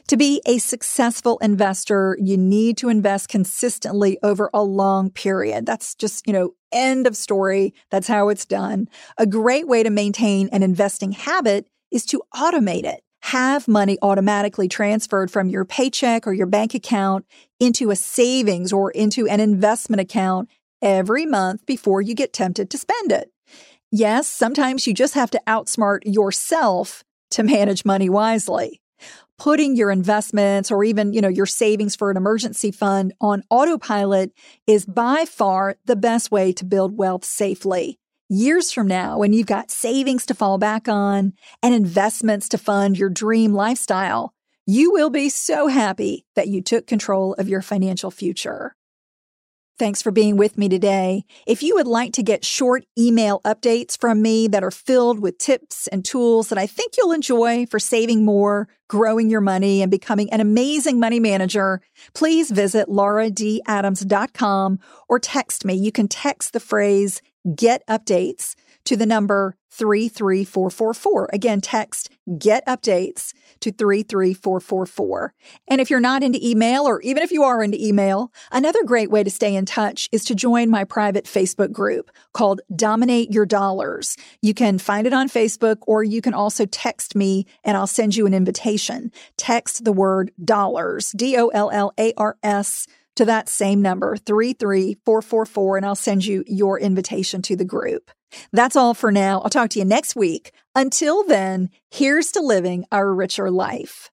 To 0.10 0.18
be 0.18 0.42
a 0.46 0.58
successful 0.58 1.38
investor, 1.38 2.18
you 2.20 2.36
need 2.36 2.76
to 2.80 2.90
invest 2.90 3.30
consistently 3.30 4.18
over 4.22 4.50
a 4.54 4.62
long 4.62 5.10
period. 5.10 5.66
That's 5.66 5.96
just, 5.96 6.28
you 6.28 6.34
know, 6.34 6.56
end 6.74 7.08
of 7.08 7.16
story. 7.16 7.74
That's 7.90 8.10
how 8.10 8.28
it's 8.28 8.46
done. 8.46 8.90
A 9.18 9.26
great 9.26 9.66
way 9.66 9.82
to 9.84 9.90
maintain 9.90 10.50
an 10.52 10.62
investing 10.62 11.14
habit 11.14 11.70
is 11.90 12.06
to 12.08 12.22
automate 12.36 12.84
it. 12.84 13.02
Have 13.30 13.68
money 13.68 14.00
automatically 14.02 14.68
transferred 14.68 15.30
from 15.30 15.50
your 15.50 15.64
paycheck 15.64 16.26
or 16.26 16.34
your 16.34 16.48
bank 16.48 16.74
account 16.74 17.28
into 17.60 17.92
a 17.92 17.96
savings 17.96 18.74
or 18.74 18.90
into 18.90 19.28
an 19.28 19.40
investment 19.40 20.02
account 20.02 20.50
every 20.82 21.28
month 21.28 21.64
before 21.68 22.02
you 22.02 22.16
get 22.16 22.34
tempted 22.34 22.72
to 22.72 22.78
spend 22.80 23.12
it. 23.12 23.32
Yes, 23.92 24.28
sometimes 24.28 24.88
you 24.88 24.96
just 24.96 25.14
have 25.14 25.30
to 25.30 25.42
outsmart 25.46 26.00
yourself 26.06 27.04
to 27.30 27.44
manage 27.44 27.86
money 27.86 28.10
wisely 28.10 28.82
putting 29.38 29.76
your 29.76 29.92
investments 29.92 30.72
or 30.72 30.84
even, 30.84 31.14
you 31.14 31.22
know, 31.22 31.30
your 31.30 31.46
savings 31.46 31.96
for 31.96 32.12
an 32.12 32.18
emergency 32.18 32.72
fund 32.72 33.14
on 33.22 33.44
autopilot 33.50 34.34
is 34.68 34.86
by 34.86 35.24
far 35.24 35.78
the 35.86 35.96
best 35.96 36.30
way 36.32 36.52
to 36.52 36.66
build 36.66 36.98
wealth 36.98 37.24
safely. 37.24 38.00
Years 38.32 38.72
from 38.72 38.86
now, 38.86 39.18
when 39.18 39.34
you've 39.34 39.48
got 39.48 39.72
savings 39.72 40.28
to 40.28 40.36
fall 40.36 40.60
back 40.60 40.88
on 40.88 41.34
and 41.64 41.74
investments 41.74 42.48
to 42.50 42.60
fund 42.60 42.96
your 42.96 43.10
dream 43.10 43.54
lifestyle, 43.54 44.36
you 44.68 44.92
will 44.92 45.10
be 45.10 45.30
so 45.30 45.66
happy 45.66 46.28
that 46.36 46.48
you 46.48 46.62
took 46.62 46.86
control 46.86 47.34
of 47.40 47.50
your 47.50 47.64
financial 47.64 48.12
future. 48.12 48.76
Thanks 49.80 50.04
for 50.04 50.12
being 50.12 50.38
with 50.38 50.60
me 50.60 50.70
today. 50.70 51.24
If 51.48 51.64
you 51.64 51.74
would 51.74 51.88
like 51.88 52.14
to 52.14 52.22
get 52.22 52.46
short 52.46 52.84
email 53.00 53.42
updates 53.46 53.98
from 53.98 54.22
me 54.22 54.48
that 54.50 54.64
are 54.64 54.70
filled 54.70 55.20
with 55.20 55.40
tips 55.40 55.88
and 55.88 56.06
tools 56.06 56.50
that 56.50 56.60
I 56.60 56.68
think 56.68 56.98
you'll 56.98 57.14
enjoy 57.14 57.66
for 57.66 57.80
saving 57.80 58.26
more, 58.26 58.68
growing 58.90 59.32
your 59.32 59.42
money, 59.42 59.82
and 59.82 59.90
becoming 59.90 60.32
an 60.32 60.40
amazing 60.40 61.00
money 61.00 61.20
manager, 61.20 61.82
please 62.14 62.52
visit 62.52 62.90
lauradadams.com 62.90 64.80
or 65.08 65.18
text 65.18 65.66
me. 65.66 65.74
You 65.74 65.92
can 65.92 66.08
text 66.08 66.54
the 66.54 66.60
phrase 66.60 67.24
get 67.56 67.86
updates 67.88 68.56
to 68.86 68.96
the 68.96 69.06
number 69.06 69.56
33444. 69.72 71.30
Again, 71.32 71.62
text 71.62 72.10
get 72.38 72.66
updates 72.66 73.34
to 73.62 73.72
33444. 73.72 75.34
And 75.68 75.80
if 75.80 75.90
you're 75.90 76.00
not 76.00 76.24
into 76.24 76.40
email, 76.46 76.88
or 76.88 77.02
even 77.02 77.24
if 77.24 77.32
you 77.32 77.44
are 77.44 77.64
into 77.64 77.82
email, 77.84 78.32
another 78.52 78.84
great 78.84 79.12
way 79.12 79.24
to 79.24 79.30
stay 79.30 79.56
in 79.56 79.66
touch 79.66 80.10
is 80.12 80.26
to 80.26 80.36
join 80.36 80.70
my 80.70 80.84
private 80.84 81.26
Facebook 81.26 81.72
group 81.72 82.12
called 82.34 82.62
Dominate 82.76 83.32
Your 83.32 83.46
Dollars. 83.46 84.18
You 84.42 84.54
can 84.54 84.80
find 84.80 85.08
it 85.08 85.14
on 85.14 85.30
Facebook, 85.30 85.78
or 85.88 86.04
you 86.04 86.22
can 86.22 86.34
also 86.34 86.66
text 86.66 87.16
me 87.16 87.46
and 87.64 87.78
I'll 87.78 87.88
send 87.88 88.16
you 88.16 88.26
an 88.26 88.34
invitation. 88.34 89.12
Text 89.38 89.86
the 89.86 89.94
word 89.94 90.32
dollars, 90.44 91.12
D 91.12 91.38
O 91.38 91.50
L 91.50 91.70
L 91.72 91.94
A 91.98 92.14
R 92.18 92.38
S 92.44 92.88
to 93.20 93.26
that 93.26 93.50
same 93.50 93.82
number, 93.82 94.16
33444, 94.16 95.76
and 95.76 95.86
I'll 95.86 95.94
send 95.94 96.26
you 96.26 96.42
your 96.48 96.80
invitation 96.80 97.42
to 97.42 97.58
the 97.58 97.66
group. 97.66 98.12
That's 98.54 98.78
all 98.78 98.94
for 98.94 99.12
now. 99.12 99.42
I'll 99.42 99.50
talk 99.50 99.72
to 99.72 99.80
you 99.80 99.84
next 99.84 100.16
week. 100.16 100.54
Until 100.74 101.26
then, 101.26 101.70
here's 101.92 102.32
to 102.32 102.40
living 102.40 102.86
our 102.94 103.14
richer 103.14 103.52
life. 103.52 104.10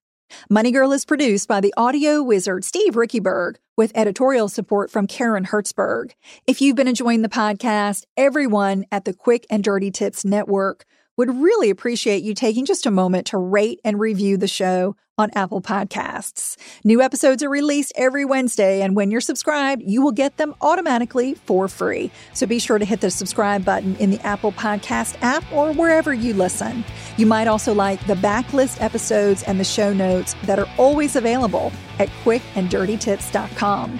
Money 0.49 0.71
Girl 0.73 0.91
is 0.91 1.05
produced 1.05 1.47
by 1.47 1.61
the 1.61 1.73
audio 1.77 2.21
wizard 2.21 2.65
Steve 2.65 2.95
Riekeberg 2.95 3.55
with 3.77 3.93
editorial 3.95 4.49
support 4.49 4.91
from 4.91 5.07
Karen 5.07 5.45
Hertzberg. 5.45 6.11
If 6.45 6.61
you've 6.61 6.75
been 6.75 6.89
enjoying 6.89 7.21
the 7.21 7.29
podcast, 7.29 8.03
everyone 8.17 8.83
at 8.91 9.05
the 9.05 9.13
Quick 9.13 9.45
and 9.49 9.63
Dirty 9.63 9.89
Tips 9.89 10.25
Network 10.25 10.83
would 11.15 11.33
really 11.33 11.69
appreciate 11.69 12.23
you 12.23 12.33
taking 12.33 12.65
just 12.65 12.85
a 12.85 12.91
moment 12.91 13.27
to 13.27 13.37
rate 13.37 13.79
and 13.85 14.01
review 14.01 14.35
the 14.35 14.49
show 14.49 14.97
on 15.17 15.29
Apple 15.35 15.61
Podcasts. 15.61 16.57
New 16.83 17.01
episodes 17.01 17.41
are 17.41 17.49
released 17.49 17.91
every 17.95 18.23
Wednesday, 18.23 18.81
and 18.81 18.95
when 18.95 19.09
you're 19.09 19.21
subscribed, 19.21 19.81
you 19.85 20.01
will 20.01 20.11
get 20.11 20.37
them 20.37 20.53
automatically 20.61 21.33
for 21.33 21.67
free. 21.67 22.11
So 22.33 22.45
be 22.45 22.59
sure 22.59 22.77
to 22.77 22.85
hit 22.85 23.01
the 23.01 23.09
subscribe 23.09 23.65
button 23.65 23.95
in 23.97 24.11
the 24.11 24.19
Apple 24.19 24.51
Podcast 24.51 25.17
app 25.21 25.43
or 25.51 25.73
wherever 25.73 26.13
you 26.13 26.33
listen. 26.33 26.83
You 27.17 27.25
might 27.25 27.47
also 27.47 27.73
like 27.73 28.05
the 28.05 28.15
backlist 28.15 28.81
episodes 28.81 29.43
and 29.43 29.59
the 29.59 29.63
show 29.63 29.91
notes 29.93 30.35
that 30.43 30.59
are 30.59 30.69
always 30.77 31.15
available 31.15 31.71
at 31.99 32.09
quickanddirtytips.com. 32.23 33.99